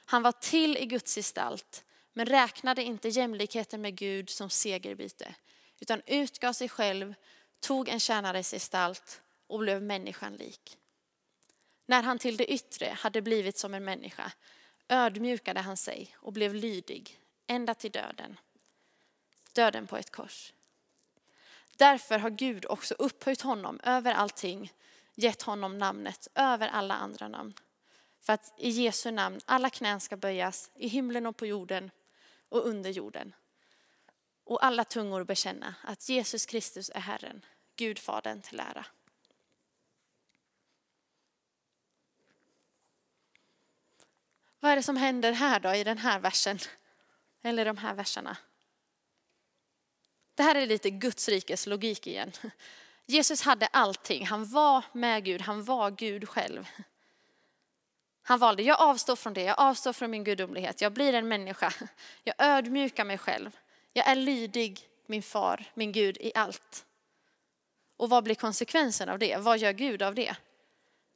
Han 0.05 0.23
var 0.23 0.31
till 0.31 0.77
i 0.77 0.85
Guds 0.85 1.15
gestalt, 1.15 1.83
men 2.13 2.25
räknade 2.25 2.83
inte 2.83 3.09
jämlikheten 3.09 3.81
med 3.81 3.95
Gud 3.95 4.29
som 4.29 4.49
segerbyte, 4.49 5.35
utan 5.79 6.01
utgav 6.05 6.53
sig 6.53 6.69
själv, 6.69 7.13
tog 7.59 7.89
en 7.89 7.99
tjänares 7.99 8.51
gestalt 8.51 9.21
och 9.47 9.59
blev 9.59 9.81
människan 9.81 10.35
lik. 10.35 10.77
När 11.85 12.03
han 12.03 12.19
till 12.19 12.37
det 12.37 12.53
yttre 12.53 12.97
hade 12.99 13.21
blivit 13.21 13.57
som 13.57 13.73
en 13.73 13.83
människa 13.83 14.31
ödmjukade 14.89 15.59
han 15.59 15.77
sig 15.77 16.15
och 16.15 16.33
blev 16.33 16.53
lydig 16.55 17.19
ända 17.47 17.73
till 17.73 17.91
döden. 17.91 18.39
Döden 19.53 19.87
på 19.87 19.97
ett 19.97 20.11
kors. 20.11 20.53
Därför 21.77 22.19
har 22.19 22.29
Gud 22.29 22.65
också 22.65 22.93
upphöjt 22.93 23.41
honom 23.41 23.79
över 23.83 24.13
allting, 24.13 24.73
gett 25.15 25.41
honom 25.41 25.77
namnet 25.77 26.27
över 26.35 26.67
alla 26.67 26.93
andra 26.93 27.27
namn. 27.27 27.53
För 28.21 28.33
att 28.33 28.53
i 28.57 28.69
Jesu 28.69 29.11
namn 29.11 29.39
alla 29.45 29.69
knän 29.69 29.99
ska 29.99 30.17
böjas 30.17 30.71
i 30.75 30.87
himlen 30.87 31.25
och 31.25 31.37
på 31.37 31.45
jorden 31.45 31.91
och 32.49 32.67
under 32.67 32.89
jorden. 32.89 33.33
Och 34.43 34.65
alla 34.65 34.83
tungor 34.83 35.23
bekänna 35.23 35.75
att 35.83 36.09
Jesus 36.09 36.45
Kristus 36.45 36.91
är 36.95 36.99
Herren, 36.99 37.45
Gud 37.75 37.99
Fadern 37.99 38.41
till 38.41 38.59
ära. 38.59 38.85
Vad 44.59 44.71
är 44.71 44.75
det 44.75 44.83
som 44.83 44.97
händer 44.97 45.31
här 45.31 45.59
då 45.59 45.73
i 45.73 45.83
den 45.83 45.97
här 45.97 46.19
versen? 46.19 46.59
Eller 47.41 47.65
de 47.65 47.77
här 47.77 47.93
verserna? 47.93 48.37
Det 50.35 50.43
här 50.43 50.55
är 50.55 50.65
lite 50.65 50.89
Guds 50.89 51.29
rikes 51.29 51.67
logik 51.67 52.07
igen. 52.07 52.31
Jesus 53.05 53.41
hade 53.41 53.67
allting, 53.67 54.25
han 54.25 54.45
var 54.45 54.83
med 54.93 55.25
Gud, 55.25 55.41
han 55.41 55.63
var 55.63 55.91
Gud 55.91 56.29
själv. 56.29 56.67
Han 58.21 58.39
valde, 58.39 58.63
jag 58.63 58.81
avstår 58.81 59.15
från 59.15 59.33
det, 59.33 59.43
jag 59.43 59.59
avstår 59.59 59.93
från 59.93 60.11
min 60.11 60.23
gudomlighet, 60.23 60.81
jag 60.81 60.93
blir 60.93 61.13
en 61.13 61.27
människa. 61.27 61.73
Jag 62.23 62.35
ödmjukar 62.37 63.05
mig 63.05 63.17
själv. 63.17 63.57
Jag 63.93 64.07
är 64.07 64.15
lydig 64.15 64.89
min 65.05 65.23
far, 65.23 65.65
min 65.73 65.91
Gud 65.91 66.17
i 66.17 66.31
allt. 66.35 66.85
Och 67.97 68.09
vad 68.09 68.23
blir 68.23 68.35
konsekvensen 68.35 69.09
av 69.09 69.19
det? 69.19 69.37
Vad 69.37 69.57
gör 69.57 69.71
Gud 69.71 70.01
av 70.01 70.15
det? 70.15 70.35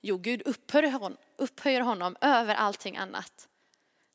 Jo, 0.06 0.18
Gud 0.18 0.42
upphöjer 0.46 0.92
honom, 0.92 1.18
upphöjer 1.38 1.82
honom 1.82 2.16
över 2.22 2.56
allting 2.56 2.98
annat. 2.98 3.48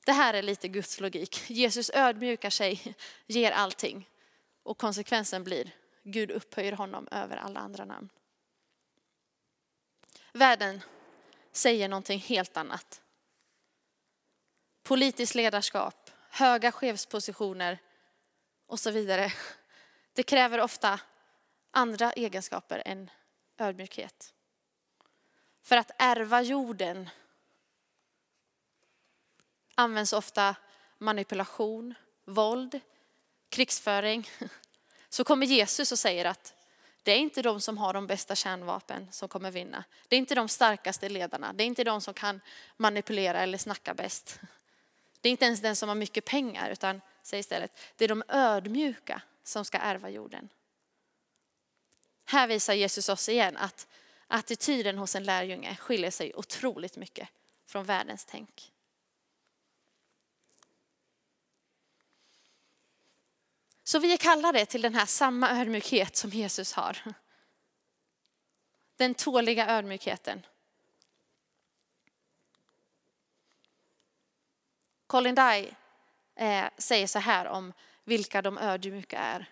Det 0.06 0.12
här 0.12 0.34
är 0.34 0.42
lite 0.42 0.68
Guds 0.68 1.00
logik. 1.00 1.50
Jesus 1.50 1.90
ödmjukar 1.94 2.50
sig, 2.50 2.94
ger 3.26 3.52
allting. 3.52 4.08
Och 4.62 4.78
konsekvensen 4.78 5.44
blir, 5.44 5.70
Gud 6.02 6.30
upphöjer 6.30 6.72
honom 6.72 7.08
över 7.10 7.36
alla 7.36 7.60
andra 7.60 7.84
namn. 7.84 8.08
Världen 10.32 10.80
säger 11.52 11.88
någonting 11.88 12.18
helt 12.18 12.56
annat. 12.56 13.02
Politiskt 14.82 15.34
ledarskap, 15.34 16.10
höga 16.30 16.72
chefspositioner 16.72 17.78
och 18.66 18.80
så 18.80 18.90
vidare. 18.90 19.32
Det 20.12 20.22
kräver 20.22 20.60
ofta 20.60 21.00
andra 21.70 22.12
egenskaper 22.12 22.82
än 22.86 23.10
ödmjukhet. 23.58 24.34
För 25.68 25.76
att 25.76 25.90
ärva 25.98 26.42
jorden 26.42 27.10
används 29.74 30.12
ofta 30.12 30.56
manipulation, 30.98 31.94
våld, 32.24 32.80
krigsföring. 33.48 34.28
Så 35.08 35.24
kommer 35.24 35.46
Jesus 35.46 35.92
och 35.92 35.98
säger 35.98 36.24
att 36.24 36.54
det 37.02 37.12
är 37.12 37.16
inte 37.16 37.42
de 37.42 37.60
som 37.60 37.78
har 37.78 37.92
de 37.92 38.06
bästa 38.06 38.34
kärnvapen 38.34 39.08
som 39.10 39.28
kommer 39.28 39.50
vinna. 39.50 39.84
Det 40.08 40.16
är 40.16 40.18
inte 40.18 40.34
de 40.34 40.48
starkaste 40.48 41.08
ledarna. 41.08 41.52
Det 41.52 41.64
är 41.64 41.66
inte 41.66 41.84
de 41.84 42.00
som 42.00 42.14
kan 42.14 42.40
manipulera 42.76 43.40
eller 43.40 43.58
snacka 43.58 43.94
bäst. 43.94 44.40
Det 45.20 45.28
är 45.28 45.30
inte 45.30 45.44
ens 45.44 45.60
den 45.60 45.76
som 45.76 45.88
har 45.88 45.96
mycket 45.96 46.24
pengar 46.24 46.70
utan 46.70 47.00
säg 47.22 47.40
istället, 47.40 47.78
det 47.96 48.04
är 48.04 48.08
de 48.08 48.22
ödmjuka 48.28 49.22
som 49.44 49.64
ska 49.64 49.78
ärva 49.78 50.10
jorden. 50.10 50.48
Här 52.24 52.46
visar 52.46 52.74
Jesus 52.74 53.08
oss 53.08 53.28
igen 53.28 53.56
att 53.56 53.86
attityden 54.28 54.98
hos 54.98 55.14
en 55.14 55.24
lärjunge 55.24 55.76
skiljer 55.76 56.10
sig 56.10 56.34
otroligt 56.34 56.96
mycket 56.96 57.28
från 57.66 57.84
världens 57.84 58.24
tänk. 58.24 58.72
Så 63.84 63.98
vi 63.98 64.12
är 64.12 64.16
kallade 64.16 64.66
till 64.66 64.82
den 64.82 64.94
här 64.94 65.06
samma 65.06 65.50
ödmjukhet 65.60 66.16
som 66.16 66.30
Jesus 66.30 66.72
har. 66.72 66.98
Den 68.96 69.14
tåliga 69.14 69.68
ödmjukheten. 69.68 70.46
Colin 75.06 75.34
Dye 75.34 75.74
eh, 76.34 76.68
säger 76.78 77.06
så 77.06 77.18
här 77.18 77.46
om 77.46 77.72
vilka 78.04 78.42
de 78.42 78.58
ödmjuka 78.58 79.18
är. 79.18 79.50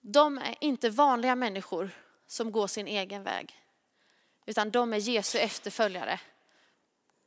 De 0.00 0.38
är 0.38 0.56
inte 0.60 0.90
vanliga 0.90 1.36
människor 1.36 1.90
som 2.32 2.52
går 2.52 2.66
sin 2.66 2.88
egen 2.88 3.22
väg. 3.22 3.62
Utan 4.46 4.70
de 4.70 4.92
är 4.92 4.98
Jesu 4.98 5.38
efterföljare 5.38 6.20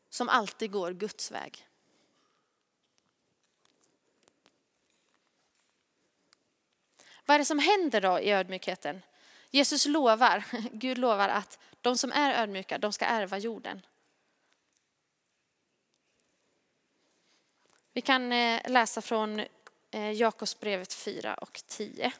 som 0.09 0.29
alltid 0.29 0.71
går 0.71 0.91
Guds 0.91 1.31
väg. 1.31 1.67
Vad 7.25 7.35
är 7.35 7.39
det 7.39 7.45
som 7.45 7.59
händer 7.59 8.01
då 8.01 8.19
i 8.19 8.31
ödmjukheten? 8.31 9.01
Jesus 9.49 9.85
lovar, 9.85 10.43
Gud 10.71 10.97
lovar 10.97 11.29
att 11.29 11.59
de 11.81 11.97
som 11.97 12.11
är 12.11 12.43
ödmjuka, 12.43 12.77
de 12.77 12.93
ska 12.93 13.05
ärva 13.05 13.37
jorden. 13.37 13.81
Vi 17.93 18.01
kan 18.01 18.31
eh, 18.31 18.71
läsa 18.71 19.01
från 19.01 19.39
eh, 19.91 20.11
Jakobsbrevet 20.11 20.93
4 20.93 21.33
och 21.33 21.61
10. 21.67 22.13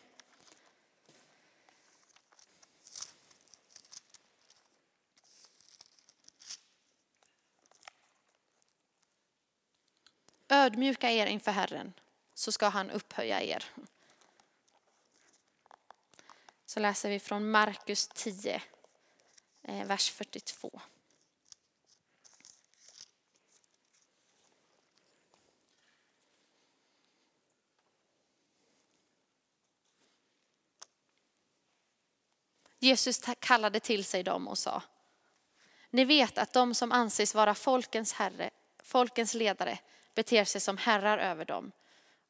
Ödmjuka 10.65 11.11
er 11.11 11.25
inför 11.25 11.51
Herren 11.51 11.93
så 12.33 12.51
ska 12.51 12.67
han 12.67 12.91
upphöja 12.91 13.41
er. 13.41 13.65
Så 16.65 16.79
läser 16.79 17.09
vi 17.09 17.19
från 17.19 17.51
Markus 17.51 18.07
10, 18.07 18.61
eh, 19.63 19.85
vers 19.85 20.11
42. 20.11 20.81
Jesus 32.79 33.21
kallade 33.39 33.79
till 33.79 34.05
sig 34.05 34.23
dem 34.23 34.47
och 34.47 34.57
sa, 34.57 34.81
ni 35.89 36.05
vet 36.05 36.37
att 36.37 36.53
de 36.53 36.75
som 36.75 36.91
anses 36.91 37.35
vara 37.35 37.55
folkens 37.55 38.13
herre, 38.13 38.49
folkens 38.83 39.33
ledare 39.33 39.79
beter 40.15 40.45
sig 40.45 40.61
som 40.61 40.77
herrar 40.77 41.17
över 41.17 41.45
dem 41.45 41.71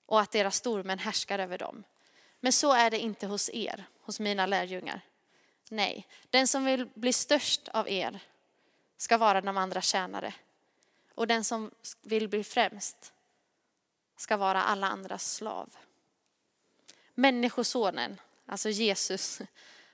och 0.06 0.22
att 0.22 0.32
deras 0.32 0.56
stormän 0.56 1.00
härskar 1.00 1.40
över 1.40 1.58
dem. 1.58 1.84
Men 2.40 2.54
så 2.54 2.74
är 2.74 2.92
det 2.92 3.00
inte 3.00 3.28
hos 3.28 3.50
er, 3.54 3.86
hos 4.02 4.20
mina 4.20 4.46
lärjungar. 4.46 5.02
Nej, 5.70 6.08
den 6.30 6.48
som 6.48 6.66
vill 6.66 6.86
bli 6.86 7.14
störst 7.14 7.68
av 7.68 7.90
er 7.90 8.20
ska 8.98 9.18
vara 9.18 9.42
de 9.42 9.58
andra 9.58 9.82
tjänare. 9.82 10.34
Och 11.16 11.28
den 11.28 11.44
som 11.44 11.72
vill 12.02 12.28
bli 12.28 12.44
främst 12.44 13.14
ska 14.18 14.38
vara 14.38 14.64
alla 14.64 14.88
andras 14.88 15.34
slav. 15.34 15.76
Människosonen, 17.14 18.22
alltså 18.46 18.70
Jesus, 18.70 19.42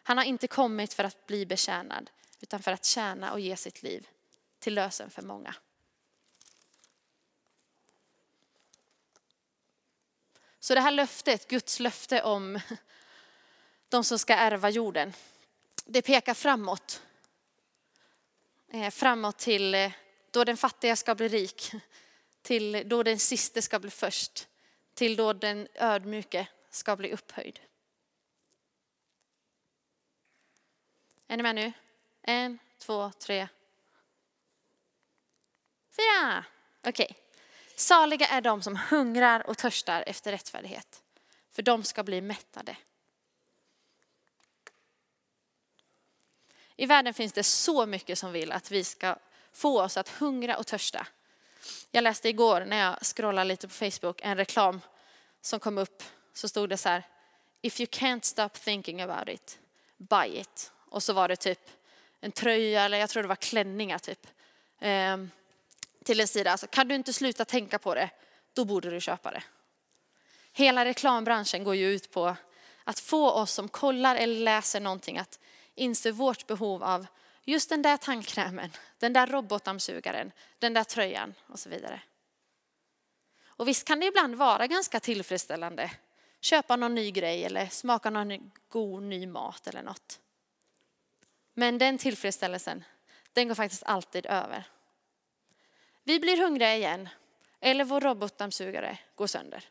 han 0.04 0.17
har 0.17 0.25
inte 0.25 0.47
kommit 0.47 0.93
för 0.93 1.04
att 1.04 1.27
bli 1.27 1.45
betjänad 1.45 2.10
utan 2.39 2.62
för 2.62 2.71
att 2.71 2.86
tjäna 2.86 3.32
och 3.32 3.39
ge 3.39 3.56
sitt 3.56 3.84
liv 3.84 4.08
till 4.60 4.73
lösen 4.73 5.10
för 5.10 5.21
många. 5.21 5.56
Så 10.63 10.76
det 10.76 10.82
här 10.82 10.91
löftet, 10.91 11.47
Guds 11.47 11.80
löfte 11.80 12.24
om 12.24 12.60
de 13.89 14.04
som 14.04 14.19
ska 14.19 14.34
ärva 14.34 14.69
jorden, 14.69 15.13
det 15.86 16.02
pekar 16.02 16.34
framåt. 16.34 17.02
Eh, 18.67 18.89
framåt 18.89 19.38
till 19.38 19.76
eh, 19.76 19.91
då 20.32 20.43
den 20.43 20.58
fattiga 20.58 20.95
ska 20.95 21.15
bli 21.15 21.28
rik, 21.28 21.71
till 22.41 22.84
då 22.86 23.04
den 23.04 23.19
siste 23.19 23.62
ska 23.62 23.80
bli 23.80 23.89
först, 23.89 24.47
till 24.93 25.15
då 25.15 25.34
den 25.34 25.67
ödmjuke 25.74 26.47
ska 26.69 26.95
bli 26.95 27.12
upphöjd. 27.12 27.60
Är 31.28 31.38
ni 31.38 31.43
med 31.43 31.56
nu? 31.56 31.74
En, 32.21 32.60
två, 32.78 33.12
tre, 33.12 33.47
fyra. 35.95 36.45
Okej. 36.84 37.08
Okay. 37.10 37.30
Saliga 37.81 38.27
är 38.27 38.41
de 38.41 38.61
som 38.61 38.75
hungrar 38.75 39.49
och 39.49 39.57
törstar 39.57 40.03
efter 40.07 40.31
rättfärdighet, 40.31 41.03
för 41.51 41.61
de 41.61 41.83
ska 41.83 42.03
bli 42.03 42.21
mättade. 42.21 42.75
I 46.75 46.85
världen 46.85 47.13
finns 47.13 47.33
det 47.33 47.43
så 47.43 47.85
mycket 47.85 48.19
som 48.19 48.31
vill 48.31 48.51
att 48.51 48.71
vi 48.71 48.83
ska 48.83 49.15
få 49.53 49.81
oss 49.81 49.97
att 49.97 50.09
hungra 50.09 50.57
och 50.57 50.67
törsta. 50.67 51.07
Jag 51.91 52.03
läste 52.03 52.29
igår 52.29 52.65
när 52.65 52.77
jag 52.77 52.97
scrollade 53.01 53.47
lite 53.47 53.67
på 53.67 53.73
Facebook 53.73 54.21
en 54.23 54.37
reklam 54.37 54.81
som 55.41 55.59
kom 55.59 55.77
upp. 55.77 56.03
Så 56.33 56.49
stod 56.49 56.69
det 56.69 56.77
så 56.77 56.89
här, 56.89 57.03
if 57.61 57.79
you 57.79 57.87
can't 57.87 58.21
stop 58.21 58.49
thinking 58.49 59.01
about 59.01 59.29
it, 59.29 59.59
buy 59.97 60.39
it. 60.39 60.71
Och 60.75 61.03
så 61.03 61.13
var 61.13 61.27
det 61.27 61.35
typ 61.35 61.69
en 62.19 62.31
tröja 62.31 62.83
eller 62.83 62.97
jag 62.97 63.09
tror 63.09 63.23
det 63.23 63.29
var 63.29 63.35
klänningar 63.35 63.97
typ. 63.99 64.27
Ehm, 64.79 65.31
till 66.05 66.19
en 66.19 66.27
sida, 66.27 66.51
alltså, 66.51 66.67
kan 66.67 66.87
du 66.87 66.95
inte 66.95 67.13
sluta 67.13 67.45
tänka 67.45 67.79
på 67.79 67.95
det, 67.95 68.09
då 68.53 68.65
borde 68.65 68.89
du 68.89 69.01
köpa 69.01 69.31
det. 69.31 69.43
Hela 70.53 70.85
reklambranschen 70.85 71.63
går 71.63 71.75
ju 71.75 71.93
ut 71.93 72.11
på 72.11 72.35
att 72.83 72.99
få 72.99 73.31
oss 73.31 73.51
som 73.51 73.69
kollar 73.69 74.15
eller 74.15 74.39
läser 74.39 74.79
någonting 74.79 75.17
att 75.17 75.39
inse 75.75 76.11
vårt 76.11 76.47
behov 76.47 76.83
av 76.83 77.07
just 77.43 77.69
den 77.69 77.81
där 77.81 77.97
tandkrämen, 77.97 78.71
den 78.97 79.13
där 79.13 79.27
robotdammsugaren, 79.27 80.31
den 80.59 80.73
där 80.73 80.83
tröjan 80.83 81.33
och 81.47 81.59
så 81.59 81.69
vidare. 81.69 82.01
Och 83.45 83.67
visst 83.67 83.87
kan 83.87 83.99
det 83.99 84.05
ibland 84.05 84.35
vara 84.35 84.67
ganska 84.67 84.99
tillfredsställande. 84.99 85.91
Köpa 86.41 86.75
någon 86.75 86.95
ny 86.95 87.11
grej 87.11 87.43
eller 87.45 87.65
smaka 87.65 88.09
någon 88.09 88.51
god 88.69 89.03
ny 89.03 89.27
mat 89.27 89.67
eller 89.67 89.83
något. 89.83 90.19
Men 91.53 91.77
den 91.77 91.97
tillfredsställelsen, 91.97 92.83
den 93.33 93.47
går 93.47 93.55
faktiskt 93.55 93.83
alltid 93.83 94.25
över. 94.25 94.63
Vi 96.03 96.19
blir 96.19 96.37
hungriga 96.37 96.75
igen 96.75 97.09
eller 97.59 97.83
vår 97.83 98.01
robotdammsugare 98.01 98.97
går 99.15 99.27
sönder. 99.27 99.69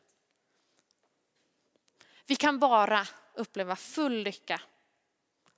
Vi 2.26 2.36
kan 2.36 2.58
bara 2.58 3.06
uppleva 3.34 3.76
full 3.76 4.22
lycka 4.22 4.60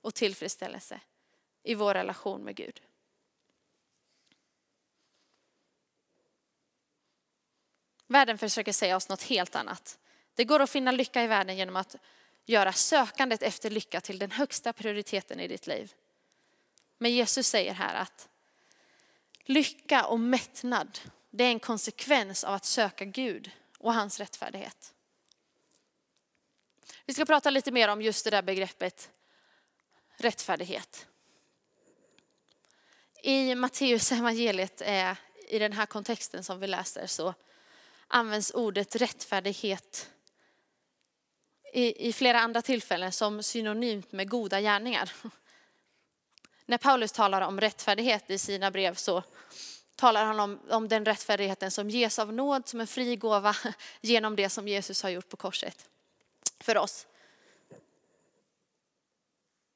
och 0.01 0.13
tillfredsställelse 0.15 0.99
i 1.63 1.75
vår 1.75 1.93
relation 1.93 2.43
med 2.43 2.55
Gud. 2.55 2.81
Världen 8.07 8.37
försöker 8.37 8.73
säga 8.73 8.95
oss 8.95 9.09
något 9.09 9.23
helt 9.23 9.55
annat. 9.55 9.99
Det 10.33 10.43
går 10.43 10.59
att 10.59 10.69
finna 10.69 10.91
lycka 10.91 11.23
i 11.23 11.27
världen 11.27 11.57
genom 11.57 11.75
att 11.75 11.95
göra 12.45 12.73
sökandet 12.73 13.43
efter 13.43 13.69
lycka 13.69 14.01
till 14.01 14.19
den 14.19 14.31
högsta 14.31 14.73
prioriteten 14.73 15.39
i 15.39 15.47
ditt 15.47 15.67
liv. 15.67 15.93
Men 16.97 17.11
Jesus 17.11 17.47
säger 17.47 17.73
här 17.73 17.95
att 17.95 18.29
lycka 19.45 20.05
och 20.05 20.19
mättnad, 20.19 20.99
det 21.29 21.43
är 21.43 21.49
en 21.49 21.59
konsekvens 21.59 22.43
av 22.43 22.53
att 22.53 22.65
söka 22.65 23.05
Gud 23.05 23.51
och 23.77 23.93
hans 23.93 24.19
rättfärdighet. 24.19 24.93
Vi 27.05 27.13
ska 27.13 27.25
prata 27.25 27.49
lite 27.49 27.71
mer 27.71 27.87
om 27.87 28.01
just 28.01 28.23
det 28.23 28.31
där 28.31 28.41
begreppet 28.41 29.11
rättfärdighet. 30.17 31.07
I 33.23 33.55
Matteus 33.55 34.11
evangeliet, 34.11 34.81
eh, 34.81 35.15
i 35.47 35.59
den 35.59 35.73
här 35.73 35.85
kontexten 35.85 36.43
som 36.43 36.59
vi 36.59 36.67
läser, 36.67 37.07
så 37.07 37.33
används 38.07 38.51
ordet 38.51 38.95
rättfärdighet 38.95 40.09
i, 41.73 42.09
i 42.09 42.13
flera 42.13 42.39
andra 42.39 42.61
tillfällen 42.61 43.11
som 43.11 43.43
synonymt 43.43 44.11
med 44.11 44.29
goda 44.29 44.61
gärningar. 44.61 45.11
När 46.65 46.77
Paulus 46.77 47.11
talar 47.11 47.41
om 47.41 47.61
rättfärdighet 47.61 48.29
i 48.29 48.37
sina 48.37 48.71
brev 48.71 48.95
så 48.95 49.23
talar 49.95 50.25
han 50.25 50.39
om, 50.39 50.59
om 50.69 50.87
den 50.87 51.05
rättfärdigheten 51.05 51.71
som 51.71 51.89
ges 51.89 52.19
av 52.19 52.33
nåd 52.33 52.67
som 52.67 52.81
en 52.81 52.87
fri 52.87 53.15
gåva 53.15 53.55
genom 54.01 54.35
det 54.35 54.49
som 54.49 54.67
Jesus 54.67 55.03
har 55.03 55.09
gjort 55.09 55.29
på 55.29 55.37
korset 55.37 55.89
för 56.59 56.77
oss. 56.77 57.07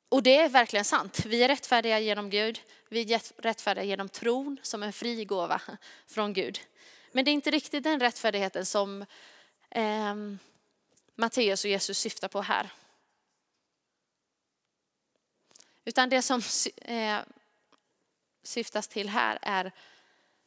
Och 0.09 0.23
det 0.23 0.37
är 0.37 0.49
verkligen 0.49 0.85
sant. 0.85 1.25
Vi 1.25 1.43
är 1.43 1.47
rättfärdiga 1.47 1.99
genom 1.99 2.29
Gud. 2.29 2.61
Vi 2.89 3.13
är 3.13 3.41
rättfärdiga 3.41 3.83
genom 3.83 4.09
tron 4.09 4.57
som 4.61 4.83
en 4.83 4.93
fri 4.93 5.25
gåva 5.25 5.61
från 6.07 6.33
Gud. 6.33 6.59
Men 7.11 7.25
det 7.25 7.31
är 7.31 7.33
inte 7.33 7.51
riktigt 7.51 7.83
den 7.83 7.99
rättfärdigheten 7.99 8.65
som 8.65 9.05
eh, 9.69 10.15
Matteus 11.15 11.63
och 11.63 11.69
Jesus 11.69 11.97
syftar 11.97 12.27
på 12.27 12.41
här. 12.41 12.69
Utan 15.87 16.09
det 16.09 16.21
som 16.21 16.41
eh, 16.81 17.19
syftas 18.43 18.87
till 18.87 19.09
här 19.09 19.39
är 19.41 19.71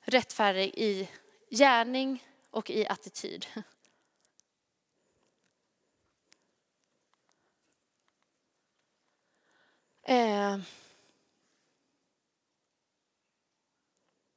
rättfärdig 0.01 0.75
i 0.75 1.09
gärning 1.51 2.25
och 2.51 2.71
i 2.71 2.87
attityd. 2.87 3.47
Eh. 10.03 10.59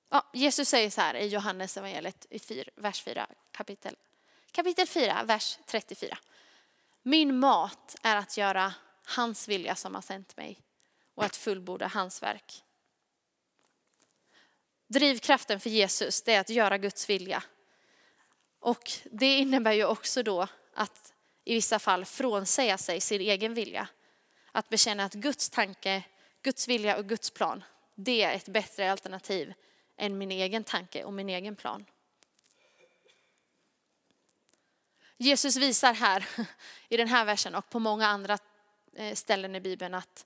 Ja, 0.09 0.29
Jesus 0.33 0.69
säger 0.69 0.89
så 0.89 1.01
här 1.01 1.15
i 1.15 1.27
Johannes 1.27 1.77
evangeliet 1.77 2.25
i 2.29 2.63
vers 2.75 3.03
4, 3.03 3.27
kapitel, 3.51 3.95
kapitel 4.51 4.87
4, 4.87 5.23
vers 5.23 5.57
34. 5.65 6.17
Min 7.01 7.39
mat 7.39 7.95
är 8.03 8.15
att 8.15 8.37
göra 8.37 8.73
hans 9.03 9.47
vilja 9.47 9.75
som 9.75 9.95
har 9.95 10.01
sänt 10.01 10.37
mig 10.37 10.59
och 11.15 11.23
att 11.23 11.35
fullborda 11.35 11.87
hans 11.87 12.23
verk. 12.23 12.63
Drivkraften 14.87 15.59
för 15.59 15.69
Jesus 15.69 16.21
det 16.21 16.33
är 16.33 16.39
att 16.39 16.49
göra 16.49 16.77
Guds 16.77 17.09
vilja. 17.09 17.43
Och 18.59 18.91
det 19.11 19.37
innebär 19.37 19.73
ju 19.73 19.85
också 19.85 20.23
då 20.23 20.47
att 20.73 21.13
i 21.43 21.53
vissa 21.53 21.79
fall 21.79 22.05
frånsäga 22.05 22.77
sig 22.77 23.01
sin 23.01 23.21
egen 23.21 23.53
vilja. 23.53 23.87
Att 24.51 24.69
bekänna 24.69 25.03
att 25.03 25.13
Guds 25.13 25.49
tanke, 25.49 26.03
Guds 26.41 26.67
vilja 26.67 26.97
och 26.97 27.05
Guds 27.05 27.31
plan, 27.31 27.63
det 27.95 28.23
är 28.23 28.35
ett 28.35 28.47
bättre 28.47 28.91
alternativ 28.91 29.53
än 29.97 30.17
min 30.17 30.31
egen 30.31 30.63
tanke 30.63 31.03
och 31.03 31.13
min 31.13 31.29
egen 31.29 31.55
plan. 31.55 31.85
Jesus 35.17 35.55
visar 35.55 35.93
här 35.93 36.27
i 36.89 36.97
den 36.97 37.07
här 37.07 37.25
versen 37.25 37.55
och 37.55 37.69
på 37.69 37.79
många 37.79 38.07
andra 38.07 38.37
eh, 38.93 39.15
ställen 39.15 39.55
i 39.55 39.59
Bibeln 39.59 39.93
att 39.93 40.25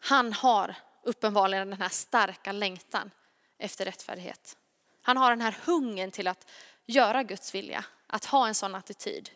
han 0.00 0.32
har 0.32 0.74
uppenbarligen 1.02 1.70
den 1.70 1.80
här 1.80 1.88
starka 1.88 2.52
längtan 2.52 3.10
efter 3.58 3.84
rättfärdighet. 3.84 4.56
Han 5.02 5.16
har 5.16 5.30
den 5.30 5.40
här 5.40 5.58
hungern 5.64 6.10
till 6.10 6.28
att 6.28 6.50
göra 6.86 7.22
Guds 7.22 7.54
vilja, 7.54 7.84
att 8.06 8.24
ha 8.24 8.48
en 8.48 8.54
sån 8.54 8.74
attityd. 8.74 9.30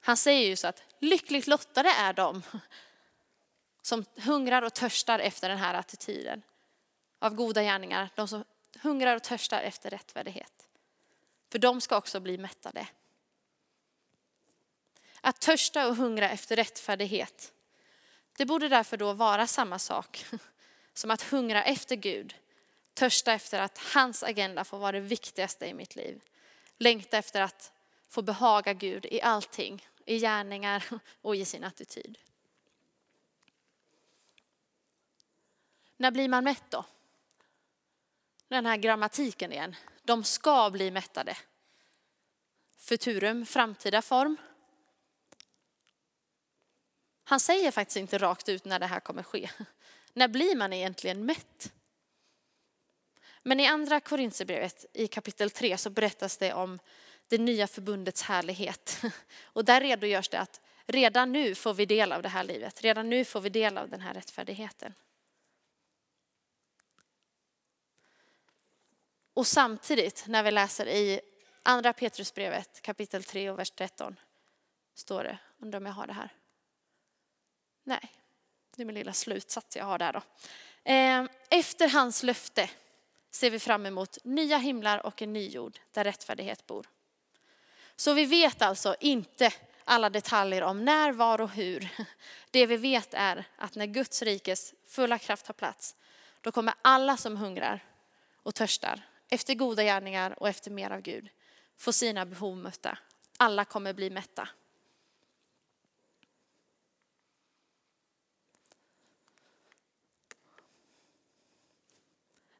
Han 0.00 0.16
säger 0.16 0.48
ju 0.48 0.56
så 0.56 0.68
att 0.68 0.82
lyckligt 0.98 1.46
lottade 1.46 1.88
är 1.88 2.12
de 2.12 2.42
som 3.82 4.04
hungrar 4.16 4.62
och 4.62 4.74
törstar 4.74 5.18
efter 5.18 5.48
den 5.48 5.58
här 5.58 5.74
attityden 5.74 6.42
av 7.18 7.34
goda 7.34 7.62
gärningar. 7.62 8.10
De 8.14 8.28
som 8.28 8.44
hungrar 8.82 9.16
och 9.16 9.22
törstar 9.22 9.62
efter 9.62 9.90
rättfärdighet. 9.90 10.68
För 11.52 11.58
de 11.58 11.80
ska 11.80 11.96
också 11.96 12.20
bli 12.20 12.38
mättade. 12.38 12.86
Att 15.20 15.40
törsta 15.40 15.88
och 15.88 15.96
hungra 15.96 16.30
efter 16.30 16.56
rättfärdighet, 16.56 17.52
det 18.36 18.46
borde 18.46 18.68
därför 18.68 18.96
då 18.96 19.12
vara 19.12 19.46
samma 19.46 19.78
sak 19.78 20.26
som 20.94 21.10
att 21.10 21.22
hungra 21.22 21.64
efter 21.64 21.96
Gud, 21.96 22.34
törsta 22.94 23.32
efter 23.32 23.60
att 23.60 23.78
hans 23.78 24.22
agenda 24.22 24.64
får 24.64 24.78
vara 24.78 24.92
det 24.92 25.00
viktigaste 25.00 25.66
i 25.66 25.74
mitt 25.74 25.96
liv. 25.96 26.20
Längta 26.78 27.18
efter 27.18 27.40
att 27.42 27.72
få 28.08 28.22
behaga 28.22 28.72
Gud 28.72 29.06
i 29.06 29.22
allting, 29.22 29.86
i 30.06 30.18
gärningar 30.18 30.84
och 31.22 31.36
i 31.36 31.44
sin 31.44 31.64
attityd. 31.64 32.18
När 35.96 36.10
blir 36.10 36.28
man 36.28 36.44
mätt 36.44 36.64
då? 36.68 36.84
Den 38.48 38.66
här 38.66 38.76
grammatiken 38.76 39.52
igen. 39.52 39.76
De 40.02 40.24
ska 40.24 40.70
bli 40.70 40.90
mättade. 40.90 41.36
Futurum, 42.78 43.46
framtida 43.46 44.02
form. 44.02 44.36
Han 47.24 47.40
säger 47.40 47.70
faktiskt 47.70 47.96
inte 47.96 48.18
rakt 48.18 48.48
ut 48.48 48.64
när 48.64 48.78
det 48.78 48.86
här 48.86 49.00
kommer 49.00 49.22
ske. 49.22 49.50
När 50.12 50.28
blir 50.28 50.56
man 50.56 50.72
egentligen 50.72 51.26
mätt? 51.26 51.72
Men 53.42 53.60
i 53.60 53.66
andra 53.66 54.00
Korinthierbrevet 54.00 54.86
i 54.92 55.06
kapitel 55.06 55.50
3 55.50 55.78
så 55.78 55.90
berättas 55.90 56.38
det 56.38 56.52
om 56.52 56.78
det 57.28 57.38
nya 57.38 57.66
förbundets 57.66 58.22
härlighet. 58.22 59.02
Och 59.42 59.64
där 59.64 59.80
redogörs 59.80 60.28
det 60.28 60.40
att 60.40 60.60
redan 60.86 61.32
nu 61.32 61.54
får 61.54 61.74
vi 61.74 61.86
del 61.86 62.12
av 62.12 62.22
det 62.22 62.28
här 62.28 62.44
livet. 62.44 62.82
Redan 62.82 63.10
nu 63.10 63.24
får 63.24 63.40
vi 63.40 63.48
del 63.48 63.78
av 63.78 63.88
den 63.88 64.00
här 64.00 64.14
rättfärdigheten. 64.14 64.94
Och 69.34 69.46
samtidigt 69.46 70.24
när 70.26 70.42
vi 70.42 70.50
läser 70.50 70.88
i 70.88 71.20
andra 71.62 71.92
Petrusbrevet 71.92 72.82
kapitel 72.82 73.24
3 73.24 73.50
och 73.50 73.58
vers 73.58 73.70
13 73.70 74.16
står 74.94 75.24
det, 75.24 75.38
undrar 75.58 75.80
om 75.80 75.86
jag 75.86 75.92
har 75.92 76.06
det 76.06 76.12
här. 76.12 76.32
Nej, 77.84 78.12
det 78.76 78.82
är 78.82 78.86
min 78.86 78.94
lilla 78.94 79.12
slutsats 79.12 79.76
jag 79.76 79.84
har 79.84 79.98
där 79.98 80.12
då. 80.12 80.22
Ehm, 80.84 81.28
efter 81.50 81.88
hans 81.88 82.22
löfte 82.22 82.70
ser 83.30 83.50
vi 83.50 83.58
fram 83.58 83.86
emot 83.86 84.18
nya 84.24 84.58
himlar 84.58 85.06
och 85.06 85.22
en 85.22 85.32
ny 85.32 85.48
jord 85.48 85.78
där 85.90 86.04
rättfärdighet 86.04 86.66
bor. 86.66 86.86
Så 87.96 88.14
vi 88.14 88.24
vet 88.24 88.62
alltså 88.62 88.96
inte 89.00 89.52
alla 89.84 90.10
detaljer 90.10 90.62
om 90.62 90.84
när, 90.84 91.12
var 91.12 91.40
och 91.40 91.50
hur. 91.50 91.88
Det 92.50 92.66
vi 92.66 92.76
vet 92.76 93.14
är 93.14 93.44
att 93.56 93.74
när 93.74 93.86
Guds 93.86 94.22
rikes 94.22 94.74
fulla 94.86 95.18
kraft 95.18 95.46
har 95.46 95.54
plats, 95.54 95.96
då 96.40 96.52
kommer 96.52 96.74
alla 96.82 97.16
som 97.16 97.36
hungrar 97.36 97.84
och 98.42 98.54
törstar 98.54 99.02
efter 99.28 99.54
goda 99.54 99.82
gärningar 99.82 100.42
och 100.42 100.48
efter 100.48 100.70
mer 100.70 100.90
av 100.90 101.00
Gud 101.00 101.28
få 101.76 101.92
sina 101.92 102.26
behov 102.26 102.56
mötta. 102.56 102.98
Alla 103.36 103.64
kommer 103.64 103.92
bli 103.92 104.10
mätta. 104.10 104.48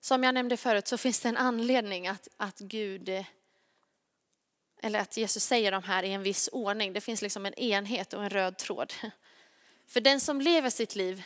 Som 0.05 0.25
jag 0.25 0.35
nämnde 0.35 0.57
förut 0.57 0.89
så 0.89 0.99
finns 0.99 1.21
det 1.21 1.29
en 1.29 1.37
anledning 1.37 2.09
att, 2.09 2.29
att 2.37 2.59
Gud, 2.59 3.25
eller 4.83 4.99
att 4.99 5.17
Jesus 5.17 5.45
säger 5.45 5.73
de 5.73 5.83
här 5.83 6.03
i 6.03 6.13
en 6.13 6.23
viss 6.23 6.49
ordning. 6.53 6.93
Det 6.93 7.01
finns 7.01 7.23
liksom 7.23 7.47
en 7.47 7.55
enhet 7.55 8.13
och 8.13 8.23
en 8.23 8.31
röd 8.31 8.57
tråd. 8.59 8.93
För 9.87 10.01
den 10.01 10.21
som 10.21 10.41
lever 10.41 10.71
sitt 10.71 10.95
liv 10.95 11.23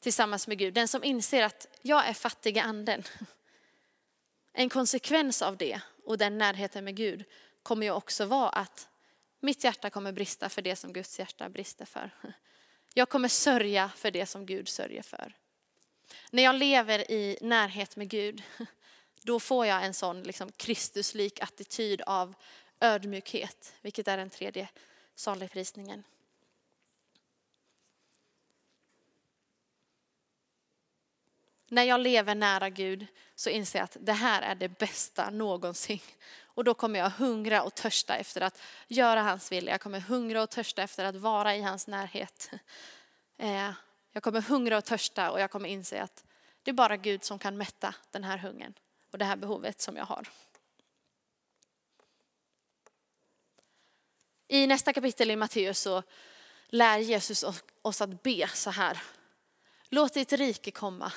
tillsammans 0.00 0.48
med 0.48 0.58
Gud, 0.58 0.74
den 0.74 0.88
som 0.88 1.04
inser 1.04 1.42
att 1.42 1.66
jag 1.82 2.08
är 2.08 2.12
fattig 2.12 2.56
i 2.56 2.60
anden. 2.60 3.02
En 4.52 4.68
konsekvens 4.68 5.42
av 5.42 5.56
det 5.56 5.80
och 6.04 6.18
den 6.18 6.38
närheten 6.38 6.84
med 6.84 6.96
Gud 6.96 7.24
kommer 7.62 7.86
ju 7.86 7.92
också 7.92 8.24
vara 8.24 8.48
att 8.48 8.88
mitt 9.40 9.64
hjärta 9.64 9.90
kommer 9.90 10.12
brista 10.12 10.48
för 10.48 10.62
det 10.62 10.76
som 10.76 10.92
Guds 10.92 11.18
hjärta 11.18 11.48
brister 11.48 11.84
för. 11.84 12.10
Jag 12.94 13.08
kommer 13.08 13.28
sörja 13.28 13.90
för 13.96 14.10
det 14.10 14.26
som 14.26 14.46
Gud 14.46 14.68
sörjer 14.68 15.02
för. 15.02 15.34
När 16.30 16.42
jag 16.42 16.54
lever 16.54 17.10
i 17.10 17.38
närhet 17.40 17.96
med 17.96 18.08
Gud, 18.08 18.42
då 19.22 19.40
får 19.40 19.66
jag 19.66 19.84
en 19.84 19.94
sån 19.94 20.22
liksom 20.22 20.52
Kristuslik 20.52 21.40
attityd 21.42 22.00
av 22.00 22.34
ödmjukhet, 22.80 23.74
vilket 23.80 24.08
är 24.08 24.16
den 24.16 24.30
tredje 24.30 24.68
saligprisningen. 25.14 26.04
När 31.68 31.82
jag 31.82 32.00
lever 32.00 32.34
nära 32.34 32.68
Gud 32.68 33.06
så 33.34 33.50
inser 33.50 33.78
jag 33.78 33.84
att 33.84 33.96
det 34.00 34.12
här 34.12 34.42
är 34.42 34.54
det 34.54 34.68
bästa 34.68 35.30
någonsin. 35.30 36.00
Och 36.42 36.64
då 36.64 36.74
kommer 36.74 36.98
jag 36.98 37.10
hungra 37.10 37.62
och 37.62 37.74
törsta 37.74 38.16
efter 38.16 38.40
att 38.40 38.62
göra 38.88 39.22
hans 39.22 39.52
vilja. 39.52 39.72
Jag 39.72 39.80
kommer 39.80 40.00
hungra 40.00 40.42
och 40.42 40.50
törsta 40.50 40.82
efter 40.82 41.04
att 41.04 41.16
vara 41.16 41.56
i 41.56 41.62
hans 41.62 41.86
närhet. 41.86 42.50
Eh, 43.40 43.70
jag 44.18 44.22
kommer 44.22 44.40
hungra 44.40 44.78
och 44.78 44.84
törsta 44.84 45.30
och 45.30 45.40
jag 45.40 45.50
kommer 45.50 45.68
inse 45.68 46.02
att 46.02 46.24
det 46.62 46.70
är 46.70 46.72
bara 46.72 46.96
Gud 46.96 47.24
som 47.24 47.38
kan 47.38 47.56
mätta 47.56 47.94
den 48.10 48.24
här 48.24 48.38
hungern 48.38 48.74
och 49.10 49.18
det 49.18 49.24
här 49.24 49.36
behovet 49.36 49.80
som 49.80 49.96
jag 49.96 50.04
har. 50.04 50.28
I 54.48 54.66
nästa 54.66 54.92
kapitel 54.92 55.30
i 55.30 55.36
Matteus 55.36 55.80
så 55.80 56.02
lär 56.66 56.98
Jesus 56.98 57.44
oss 57.82 58.00
att 58.00 58.22
be 58.22 58.48
så 58.48 58.70
här. 58.70 59.02
Låt 59.88 60.14
ditt 60.14 60.32
rike 60.32 60.70
komma. 60.70 61.12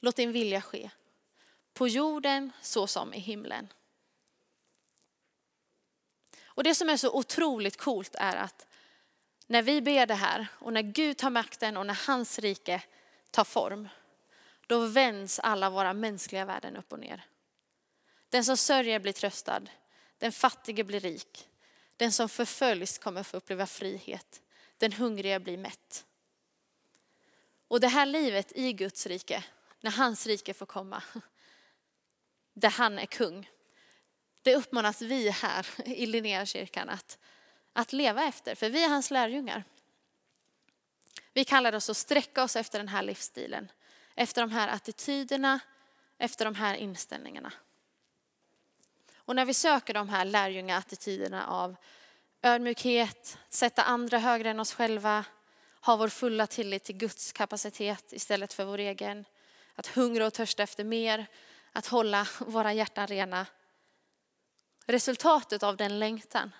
Låt 0.00 0.16
din 0.16 0.32
vilja 0.32 0.60
ske. 0.60 0.90
På 1.72 1.88
jorden 1.88 2.52
så 2.62 2.86
som 2.86 3.14
i 3.14 3.18
himlen. 3.18 3.68
Och 6.44 6.64
det 6.64 6.74
som 6.74 6.88
är 6.88 6.96
så 6.96 7.12
otroligt 7.12 7.76
coolt 7.76 8.14
är 8.14 8.36
att 8.36 8.66
när 9.52 9.62
vi 9.62 9.82
ber 9.82 10.06
det 10.06 10.14
här 10.14 10.46
och 10.58 10.72
när 10.72 10.82
Gud 10.82 11.16
tar 11.16 11.30
makten 11.30 11.76
och 11.76 11.86
när 11.86 12.06
hans 12.06 12.38
rike 12.38 12.82
tar 13.30 13.44
form, 13.44 13.88
då 14.66 14.86
vänds 14.86 15.38
alla 15.38 15.70
våra 15.70 15.92
mänskliga 15.92 16.44
värden 16.44 16.76
upp 16.76 16.92
och 16.92 16.98
ner. 16.98 17.26
Den 18.28 18.44
som 18.44 18.56
sörjer 18.56 18.98
blir 18.98 19.12
tröstad, 19.12 19.62
den 20.18 20.32
fattige 20.32 20.84
blir 20.84 21.00
rik, 21.00 21.48
den 21.96 22.12
som 22.12 22.28
förföljs 22.28 22.98
kommer 22.98 23.22
få 23.22 23.36
uppleva 23.36 23.66
frihet, 23.66 24.42
den 24.78 24.92
hungriga 24.92 25.40
blir 25.40 25.58
mätt. 25.58 26.04
Och 27.68 27.80
det 27.80 27.88
här 27.88 28.06
livet 28.06 28.52
i 28.54 28.72
Guds 28.72 29.06
rike, 29.06 29.44
när 29.80 29.90
hans 29.90 30.26
rike 30.26 30.54
får 30.54 30.66
komma, 30.66 31.02
där 32.52 32.70
han 32.70 32.98
är 32.98 33.06
kung, 33.06 33.50
det 34.42 34.56
uppmanas 34.56 35.02
vi 35.02 35.30
här 35.30 35.66
i 35.84 36.06
Linnéakyrkan 36.06 36.88
att 36.88 37.18
att 37.72 37.92
leva 37.92 38.24
efter, 38.24 38.54
för 38.54 38.70
vi 38.70 38.84
är 38.84 38.88
hans 38.88 39.10
lärjungar. 39.10 39.64
Vi 41.32 41.44
kallar 41.44 41.74
oss 41.74 41.90
att 41.90 41.96
sträcka 41.96 42.42
oss 42.42 42.56
efter 42.56 42.78
den 42.78 42.88
här 42.88 43.02
livsstilen, 43.02 43.72
efter 44.14 44.40
de 44.40 44.50
här 44.50 44.68
attityderna, 44.68 45.60
efter 46.18 46.44
de 46.44 46.54
här 46.54 46.74
inställningarna. 46.74 47.52
Och 49.16 49.36
när 49.36 49.44
vi 49.44 49.54
söker 49.54 49.94
de 49.94 50.08
här 50.08 50.24
lärjungaattityderna 50.24 51.46
av 51.46 51.76
ödmjukhet, 52.42 53.38
sätta 53.48 53.82
andra 53.82 54.18
högre 54.18 54.50
än 54.50 54.60
oss 54.60 54.74
själva, 54.74 55.24
ha 55.80 55.96
vår 55.96 56.08
fulla 56.08 56.46
tillit 56.46 56.84
till 56.84 56.96
Guds 56.96 57.32
kapacitet 57.32 58.12
istället 58.12 58.52
för 58.52 58.64
vår 58.64 58.78
egen, 58.78 59.24
att 59.74 59.86
hungra 59.86 60.26
och 60.26 60.34
törsta 60.34 60.62
efter 60.62 60.84
mer, 60.84 61.26
att 61.72 61.86
hålla 61.86 62.26
våra 62.38 62.72
hjärtan 62.72 63.06
rena. 63.06 63.46
Resultatet 64.86 65.62
av 65.62 65.76
den 65.76 65.98
längtan 65.98 66.52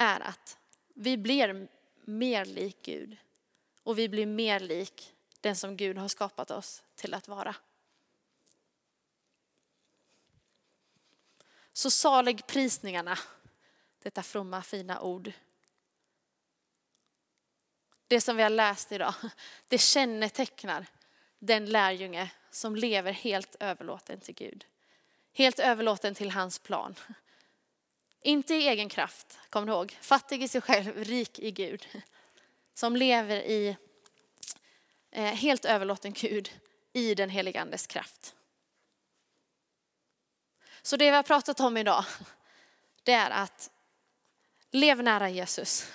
är 0.00 0.20
att 0.20 0.58
vi 0.94 1.16
blir 1.16 1.68
mer 2.04 2.44
lik 2.44 2.82
Gud 2.82 3.16
och 3.82 3.98
vi 3.98 4.08
blir 4.08 4.26
mer 4.26 4.60
lik 4.60 5.14
den 5.40 5.56
som 5.56 5.76
Gud 5.76 5.98
har 5.98 6.08
skapat 6.08 6.50
oss 6.50 6.82
till 6.94 7.14
att 7.14 7.28
vara. 7.28 7.54
Så 11.72 11.90
salig 11.90 12.46
prisningarna, 12.46 13.18
detta 14.02 14.22
fromma 14.22 14.62
fina 14.62 15.00
ord. 15.00 15.32
Det 18.06 18.20
som 18.20 18.36
vi 18.36 18.42
har 18.42 18.50
läst 18.50 18.92
idag, 18.92 19.14
det 19.68 19.78
kännetecknar 19.78 20.86
den 21.38 21.66
lärjunge 21.66 22.30
som 22.50 22.76
lever 22.76 23.12
helt 23.12 23.56
överlåten 23.60 24.20
till 24.20 24.34
Gud. 24.34 24.66
Helt 25.32 25.58
överlåten 25.58 26.14
till 26.14 26.30
hans 26.30 26.58
plan. 26.58 26.94
Inte 28.22 28.54
i 28.54 28.68
egen 28.68 28.88
kraft, 28.88 29.38
kom 29.50 29.68
ihåg. 29.68 29.98
Fattig 30.00 30.42
i 30.42 30.48
sig 30.48 30.60
själv, 30.60 31.04
rik 31.04 31.38
i 31.38 31.50
Gud. 31.50 31.86
Som 32.74 32.96
lever 32.96 33.40
i 33.40 33.76
eh, 35.10 35.24
helt 35.24 35.64
överlåten 35.64 36.12
Gud 36.12 36.50
i 36.92 37.14
den 37.14 37.30
helige 37.30 37.60
Andes 37.60 37.86
kraft. 37.86 38.34
Så 40.82 40.96
det 40.96 41.10
vi 41.10 41.16
har 41.16 41.22
pratat 41.22 41.60
om 41.60 41.76
idag, 41.76 42.04
det 43.02 43.12
är 43.12 43.30
att 43.30 43.70
leva 44.70 45.02
nära 45.02 45.30
Jesus. 45.30 45.92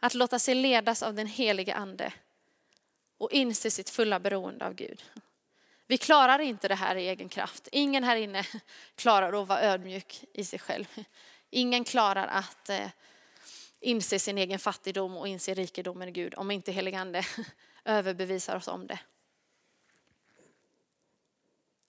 Att 0.00 0.14
låta 0.14 0.38
sig 0.38 0.54
ledas 0.54 1.02
av 1.02 1.14
den 1.14 1.26
helige 1.26 1.74
ande 1.74 2.12
och 3.18 3.32
inse 3.32 3.70
sitt 3.70 3.90
fulla 3.90 4.20
beroende 4.20 4.66
av 4.66 4.74
Gud. 4.74 5.04
Vi 5.90 5.98
klarar 5.98 6.38
inte 6.38 6.68
det 6.68 6.74
här 6.74 6.96
i 6.96 7.08
egen 7.08 7.28
kraft. 7.28 7.68
Ingen 7.72 8.04
här 8.04 8.16
inne 8.16 8.46
klarar 8.96 9.42
att 9.42 9.48
vara 9.48 9.60
ödmjuk 9.60 10.24
i 10.32 10.44
sig 10.44 10.58
själv. 10.58 11.04
Ingen 11.50 11.84
klarar 11.84 12.26
att 12.26 12.68
eh, 12.68 12.88
inse 13.80 14.18
sin 14.18 14.38
egen 14.38 14.58
fattigdom 14.58 15.16
och 15.16 15.28
inse 15.28 15.54
rikedomen 15.54 16.08
i 16.08 16.12
Gud 16.12 16.34
om 16.36 16.50
inte 16.50 16.72
heligande 16.72 17.24
överbevisar 17.84 18.56
oss 18.56 18.68
om 18.68 18.86
det. 18.86 18.98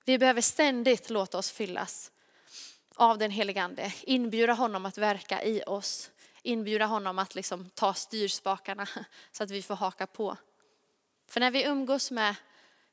Vi 0.06 0.18
behöver 0.18 0.42
ständigt 0.42 1.10
låta 1.10 1.38
oss 1.38 1.52
fyllas 1.52 2.12
av 2.96 3.18
den 3.18 3.32
helige 3.32 3.64
Ande, 3.64 3.94
inbjuda 4.02 4.54
honom 4.54 4.86
att 4.86 4.98
verka 4.98 5.44
i 5.44 5.64
oss, 5.68 6.12
inbjuda 6.44 6.86
honom 6.86 7.20
att 7.20 7.36
liksom 7.36 7.70
ta 7.70 7.94
styrspakarna 7.94 8.88
så 9.32 9.44
att 9.44 9.52
vi 9.52 9.62
får 9.62 9.76
haka 9.76 10.08
på. 10.08 10.38
För 11.28 11.40
när 11.40 11.52
vi 11.52 11.64
umgås 11.64 12.12
med 12.12 12.36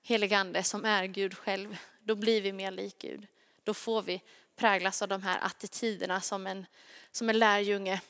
heligande 0.07 0.63
som 0.63 0.85
är 0.85 1.07
Gud 1.07 1.35
själv, 1.35 1.77
då 2.03 2.15
blir 2.15 2.43
vi 2.43 2.53
mer 2.53 2.71
lik 2.71 2.99
Gud. 2.99 3.27
Då 3.65 3.75
får 3.75 4.03
vi 4.03 4.23
präglas 4.57 5.03
av 5.03 5.09
de 5.09 5.23
här 5.23 5.39
attityderna 5.43 6.21
som 6.21 6.47
en, 6.47 6.67
som 7.11 7.29
en 7.29 7.39
lärjunge, 7.39 8.01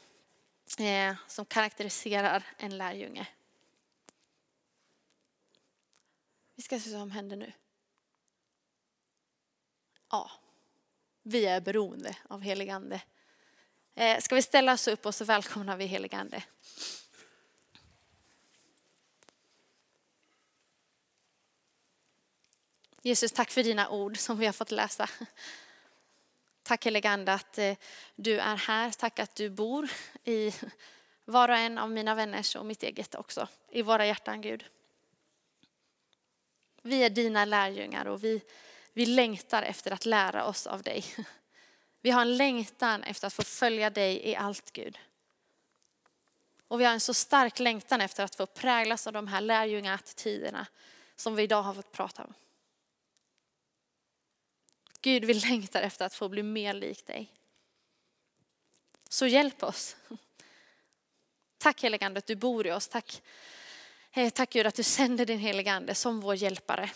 eh, 0.78 1.16
som 1.26 1.44
karaktäriserar 1.44 2.44
en 2.59 2.78
lärjunge. 2.78 3.26
Vi 6.55 6.62
ska 6.62 6.80
se 6.80 6.90
vad 6.90 7.01
som 7.01 7.11
händer 7.11 7.36
nu. 7.36 7.53
Ja, 10.11 10.30
vi 11.22 11.47
är 11.47 11.61
beroende 11.61 12.16
av 12.28 12.40
heligande. 12.40 13.03
Eh, 13.94 14.20
ska 14.20 14.34
vi 14.34 14.42
ställa 14.42 14.72
oss 14.72 14.88
upp 14.88 15.07
och 15.07 15.14
så 15.14 15.24
välkomnar 15.24 15.76
vi 15.76 15.86
heligande. 15.86 16.42
Jesus, 23.07 23.32
tack 23.32 23.50
för 23.50 23.62
dina 23.62 23.88
ord 23.88 24.18
som 24.18 24.38
vi 24.38 24.46
har 24.46 24.52
fått 24.52 24.70
läsa. 24.70 25.09
Tack 26.62 26.84
heligande 26.86 27.32
att 27.32 27.59
eh, 27.59 27.76
du 28.16 28.38
är 28.38 28.57
här. 28.57 28.90
Tack 28.90 29.18
att 29.18 29.34
du 29.34 29.50
bor 29.50 29.88
i 30.24 30.54
var 31.24 31.48
och 31.48 31.57
en 31.57 31.78
av 31.78 31.90
mina 31.90 32.14
vänners 32.14 32.57
och 32.57 32.66
mitt 32.66 32.82
eget 32.82 33.14
också. 33.14 33.48
I 33.70 33.82
våra 33.82 34.07
hjärtan 34.07 34.40
Gud. 34.40 34.64
Vi 36.82 37.02
är 37.02 37.11
dina 37.11 37.44
lärjungar 37.44 38.07
och 38.07 38.24
vi, 38.24 38.42
vi 38.92 39.07
längtar 39.07 39.62
efter 39.62 39.90
att 39.90 40.07
lära 40.07 40.44
oss 40.44 40.66
av 40.66 40.82
dig. 40.82 41.04
Vi 42.00 42.11
har 42.11 42.22
en 42.22 42.36
längtan 42.36 43.02
efter 43.02 43.26
att 43.26 43.34
få 43.34 43.42
följa 43.42 43.90
dig 43.90 44.28
i 44.28 44.36
allt 44.36 44.72
Gud. 44.72 44.98
Och 46.68 46.80
vi 46.80 46.84
har 46.84 46.92
en 46.92 47.00
så 47.00 47.14
stark 47.14 47.59
längtan 47.59 48.00
efter 48.00 48.24
att 48.24 48.34
få 48.34 48.46
präglas 48.46 49.07
av 49.07 49.12
de 49.12 49.26
här 49.26 49.40
lärjungaattityderna 49.40 50.66
som 51.16 51.36
vi 51.36 51.42
idag 51.42 51.62
har 51.62 51.74
fått 51.74 51.92
prata 51.92 52.24
om. 52.24 52.34
Gud, 55.07 55.24
vi 55.24 55.34
längtar 55.34 55.82
efter 55.82 56.07
att 56.07 56.14
få 56.14 56.28
bli 56.28 56.42
mer 56.42 56.74
lik 56.74 57.07
dig. 57.07 57.32
Så 59.09 59.26
hjälp 59.26 59.62
oss. 59.62 59.96
Tack 61.59 61.82
heligande 61.82 62.18
att 62.18 62.26
du 62.26 62.36
bor 62.36 62.66
i 62.66 62.72
oss. 62.72 62.88
Tack, 62.88 63.22
eh, 64.12 64.30
tack 64.30 64.50
Gud 64.50 64.66
att 64.66 64.74
du 64.74 64.82
sänder 64.82 65.26
din 65.26 65.38
heligande 65.38 65.94
som 65.94 66.20
vår 66.20 66.34
hjälpare. 66.34 66.90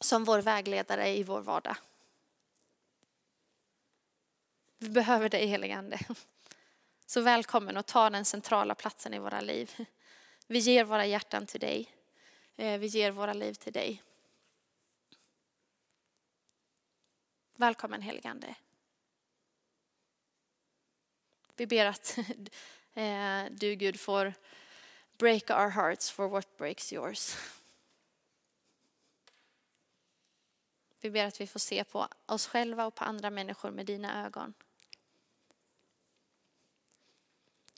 Som 0.00 0.24
vår 0.24 0.38
vägledare 0.38 1.08
i 1.08 1.22
vår 1.22 1.40
vardag. 1.40 1.76
Vi 4.78 4.88
behöver 4.88 5.28
dig 5.28 5.46
heligande. 5.46 5.98
Så 7.06 7.20
välkommen 7.20 7.76
och 7.76 7.86
ta 7.86 8.10
den 8.10 8.24
centrala 8.24 8.74
platsen 8.74 9.14
i 9.14 9.18
våra 9.18 9.40
liv. 9.40 9.86
Vi 10.46 10.58
ger 10.58 10.84
våra 10.84 11.06
hjärtan 11.06 11.46
till 11.46 11.60
dig. 11.60 11.90
Eh, 12.56 12.78
vi 12.78 12.86
ger 12.86 13.10
våra 13.10 13.32
liv 13.32 13.54
till 13.54 13.72
dig. 13.72 14.02
Välkommen 17.56 18.02
heligande. 18.02 18.54
Vi 21.56 21.66
ber 21.66 21.86
att 21.86 22.18
eh, 22.94 23.44
du 23.50 23.74
Gud 23.74 24.00
får 24.00 24.34
break 25.18 25.50
our 25.50 25.68
hearts 25.68 26.10
for 26.10 26.28
what 26.28 26.56
breaks 26.56 26.92
yours. 26.92 27.36
Vi 31.00 31.10
ber 31.10 31.26
att 31.26 31.40
vi 31.40 31.46
får 31.46 31.60
se 31.60 31.84
på 31.84 32.08
oss 32.26 32.46
själva 32.46 32.86
och 32.86 32.94
på 32.94 33.04
andra 33.04 33.30
människor 33.30 33.70
med 33.70 33.86
dina 33.86 34.26
ögon. 34.26 34.54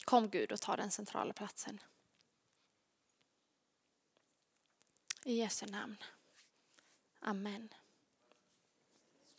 Kom 0.04 0.28
Gud 0.28 0.52
och 0.52 0.60
ta 0.60 0.76
den 0.76 0.90
centrala 0.90 1.32
platsen. 1.32 1.78
I 5.24 5.38
Jesu 5.38 5.66
namn. 5.66 5.96
Amen. 7.20 7.74